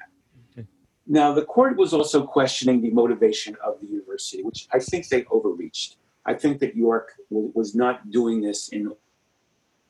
Now, 1.13 1.31
the 1.35 1.45
court 1.45 1.77
was 1.77 1.93
also 1.93 2.27
questioning 2.27 2.81
the 2.81 2.91
motivation 2.91 3.55
of 3.63 3.79
the 3.83 3.87
university, 3.87 4.43
which 4.43 4.67
I 4.73 4.79
think 4.79 5.09
they 5.09 5.27
overreached. 5.31 5.99
I 6.25 6.33
think 6.33 6.59
that 6.61 6.75
York 6.75 7.13
was 7.29 7.75
not 7.75 8.11
doing 8.11 8.41
this 8.41 8.71
in 8.71 8.91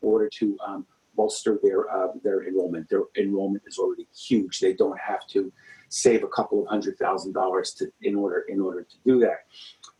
order 0.00 0.28
to 0.40 0.58
um, 0.66 0.84
bolster 1.14 1.60
their 1.62 1.88
uh, 1.88 2.08
their 2.24 2.48
enrollment. 2.48 2.88
Their 2.88 3.04
enrollment 3.16 3.62
is 3.68 3.78
already 3.78 4.08
huge. 4.12 4.58
They 4.58 4.72
don't 4.72 4.98
have 4.98 5.24
to 5.28 5.52
save 5.90 6.24
a 6.24 6.26
couple 6.26 6.60
of 6.60 6.66
hundred 6.66 6.98
thousand 6.98 7.34
dollars 7.34 7.72
to 7.74 7.92
in 8.02 8.16
order 8.16 8.40
in 8.48 8.60
order 8.60 8.82
to 8.82 8.96
do 9.06 9.20
that. 9.20 9.44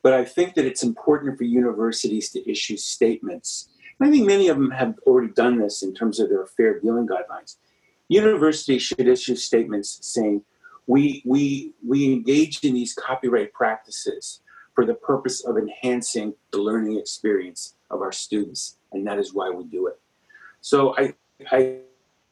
But 0.03 0.15
I 0.15 0.25
think 0.25 0.55
that 0.55 0.65
it's 0.65 0.83
important 0.83 1.39
for 1.39 1.45
universities 1.45 2.31
to 2.31 2.51
issue 2.51 2.77
statements. 2.77 3.69
I 4.01 4.11
think 4.11 4.27
many 4.27 4.49
of 4.49 4.57
them 4.57 4.73
have 4.73 4.99
already 5.07 5.33
done 5.33 5.61
this 5.61 5.85
in 5.85 5.95
terms 5.95 6.19
of 6.19 6.31
their 6.31 6.47
fair 6.47 6.81
dealing 6.81 7.07
guidelines. 7.07 7.59
Universities 8.09 8.83
should 8.83 9.07
issue 9.07 9.37
statements 9.37 10.01
saying 10.03 10.43
we 10.93 11.23
we 11.25 11.73
we 11.91 12.13
engage 12.13 12.63
in 12.63 12.75
these 12.75 12.93
copyright 12.93 13.53
practices 13.55 14.43
for 14.75 14.85
the 14.85 14.95
purpose 14.95 15.39
of 15.49 15.57
enhancing 15.57 16.35
the 16.53 16.59
learning 16.59 16.99
experience 16.99 17.75
of 17.91 18.03
our 18.03 18.13
students, 18.13 18.77
and 18.93 19.07
that 19.07 19.19
is 19.19 19.33
why 19.33 19.49
we 19.51 19.65
do 19.65 19.87
it. 19.87 19.99
So 20.61 20.95
I, 20.97 21.15
I 21.51 21.81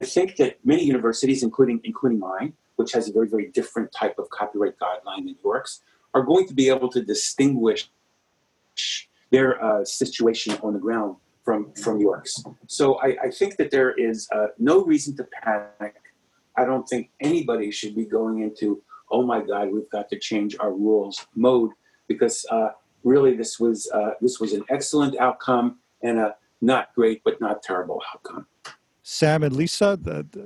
think 0.04 0.36
that 0.36 0.58
many 0.64 0.84
universities, 0.84 1.42
including 1.42 1.80
including 1.84 2.18
mine, 2.18 2.52
which 2.76 2.92
has 2.92 3.08
a 3.08 3.12
very 3.12 3.28
very 3.28 3.48
different 3.58 3.92
type 3.92 4.16
of 4.18 4.28
copyright 4.28 4.76
guideline 4.78 5.24
than 5.26 5.36
York's, 5.42 5.80
are 6.12 6.22
going 6.22 6.46
to 6.46 6.54
be 6.54 6.68
able 6.68 6.90
to 6.96 7.00
distinguish 7.02 7.90
their 9.30 9.50
uh, 9.64 9.84
situation 9.84 10.58
on 10.62 10.74
the 10.74 10.82
ground 10.86 11.16
from 11.46 11.72
from 11.84 11.98
York's. 11.98 12.34
So 12.66 13.00
I, 13.00 13.08
I 13.26 13.30
think 13.30 13.56
that 13.56 13.70
there 13.70 13.92
is 13.92 14.28
uh, 14.36 14.48
no 14.58 14.84
reason 14.84 15.16
to 15.16 15.24
panic. 15.24 15.94
I 16.60 16.64
don't 16.64 16.88
think 16.88 17.10
anybody 17.20 17.70
should 17.70 17.94
be 17.96 18.04
going 18.04 18.42
into 18.42 18.82
oh 19.10 19.22
my 19.22 19.40
God, 19.40 19.72
we've 19.72 19.90
got 19.90 20.08
to 20.10 20.18
change 20.18 20.56
our 20.60 20.72
rules 20.72 21.26
mode 21.34 21.72
because 22.06 22.46
uh, 22.50 22.68
really 23.02 23.36
this 23.36 23.58
was 23.58 23.90
uh, 23.92 24.10
this 24.20 24.38
was 24.40 24.52
an 24.52 24.64
excellent 24.68 25.18
outcome 25.18 25.78
and 26.02 26.18
a 26.18 26.36
not 26.60 26.94
great 26.94 27.22
but 27.24 27.40
not 27.40 27.62
terrible 27.62 28.02
outcome. 28.14 28.46
Sam 29.12 29.42
and 29.42 29.56
Lisa, 29.56 29.98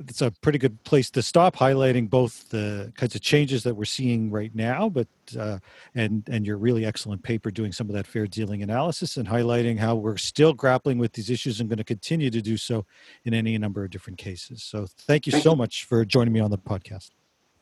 it's 0.09 0.23
a 0.23 0.31
pretty 0.31 0.59
good 0.59 0.83
place 0.85 1.11
to 1.11 1.21
stop, 1.21 1.55
highlighting 1.55 2.09
both 2.09 2.49
the 2.49 2.91
kinds 2.97 3.15
of 3.15 3.21
changes 3.21 3.63
that 3.63 3.75
we're 3.75 3.85
seeing 3.85 4.31
right 4.31 4.55
now, 4.55 4.89
but 4.89 5.07
uh, 5.39 5.59
and 5.95 6.27
and 6.31 6.47
your 6.47 6.57
really 6.57 6.87
excellent 6.87 7.23
paper 7.23 7.51
doing 7.51 7.73
some 7.73 7.91
of 7.91 7.95
that 7.95 8.07
fair 8.07 8.27
dealing 8.27 8.63
analysis 8.63 9.19
and 9.19 9.29
highlighting 9.29 9.79
how 9.79 9.95
we're 9.95 10.17
still 10.17 10.55
grappling 10.55 10.97
with 10.97 11.13
these 11.13 11.29
issues 11.29 11.61
and 11.61 11.69
going 11.69 11.77
to 11.77 11.85
continue 11.85 12.31
to 12.31 12.41
do 12.41 12.57
so 12.57 12.87
in 13.27 13.35
any 13.35 13.59
number 13.59 13.85
of 13.85 13.91
different 13.91 14.19
cases. 14.19 14.63
So 14.63 14.87
thank 15.01 15.27
you 15.27 15.33
thank 15.33 15.45
so 15.45 15.51
you. 15.51 15.57
much 15.57 15.85
for 15.85 16.03
joining 16.07 16.33
me 16.33 16.41
on 16.41 16.51
the 16.51 16.57
podcast. 16.57 17.11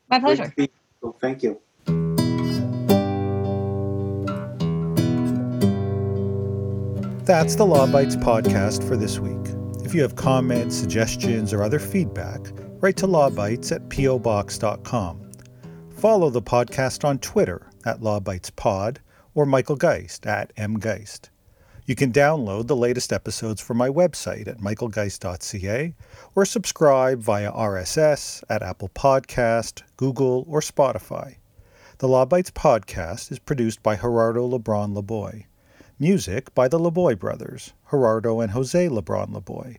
My 0.08 0.20
pleasure. 0.20 0.54
Thank 1.20 1.42
you. 1.42 1.60
That's 7.24 7.56
the 7.56 7.66
Law 7.66 7.88
Bytes 7.88 8.14
podcast 8.22 8.86
for 8.86 8.96
this 8.96 9.18
week. 9.18 9.61
If 9.92 9.96
you 9.96 10.02
have 10.04 10.16
comments, 10.16 10.74
suggestions, 10.74 11.52
or 11.52 11.62
other 11.62 11.78
feedback, 11.78 12.40
write 12.80 12.96
to 12.96 13.06
lawbytes 13.06 13.72
at 13.72 13.90
pobox.com. 13.90 15.30
Follow 15.90 16.30
the 16.30 16.40
podcast 16.40 17.04
on 17.04 17.18
Twitter 17.18 17.70
at 17.84 18.00
lawbytespod 18.00 18.96
or 19.34 19.44
Michael 19.44 19.76
Geist 19.76 20.26
at 20.26 20.56
mgeist. 20.56 21.28
You 21.84 21.94
can 21.94 22.10
download 22.10 22.68
the 22.68 22.74
latest 22.74 23.12
episodes 23.12 23.60
from 23.60 23.76
my 23.76 23.90
website 23.90 24.48
at 24.48 24.60
michaelgeist.ca 24.60 25.94
or 26.34 26.46
subscribe 26.46 27.20
via 27.20 27.52
RSS 27.52 28.42
at 28.48 28.62
Apple 28.62 28.88
Podcast, 28.94 29.82
Google, 29.98 30.46
or 30.48 30.60
Spotify. 30.60 31.36
The 31.98 32.08
Law 32.08 32.24
Bytes 32.24 32.50
podcast 32.50 33.30
is 33.30 33.38
produced 33.38 33.82
by 33.82 33.96
Gerardo 33.96 34.48
Lebron 34.48 34.96
Laboy. 34.96 35.44
Music 35.98 36.52
by 36.54 36.66
the 36.66 36.80
Laboy 36.80 37.16
brothers, 37.18 37.74
Gerardo 37.90 38.40
and 38.40 38.52
Jose 38.52 38.88
Lebron 38.88 39.28
Laboy. 39.28 39.76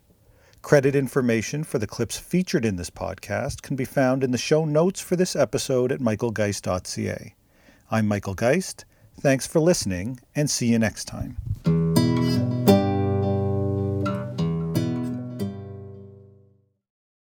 Credit 0.64 0.96
information 0.96 1.62
for 1.62 1.78
the 1.78 1.86
clips 1.86 2.18
featured 2.18 2.64
in 2.64 2.76
this 2.76 2.88
podcast 2.88 3.60
can 3.60 3.76
be 3.76 3.84
found 3.84 4.24
in 4.24 4.30
the 4.30 4.38
show 4.38 4.64
notes 4.64 4.98
for 4.98 5.14
this 5.14 5.36
episode 5.36 5.92
at 5.92 6.00
michaelgeist.ca. 6.00 7.34
I'm 7.90 8.08
Michael 8.08 8.34
Geist. 8.34 8.86
Thanks 9.20 9.46
for 9.46 9.60
listening, 9.60 10.20
and 10.34 10.48
see 10.48 10.68
you 10.68 10.78
next 10.78 11.04
time. 11.04 11.36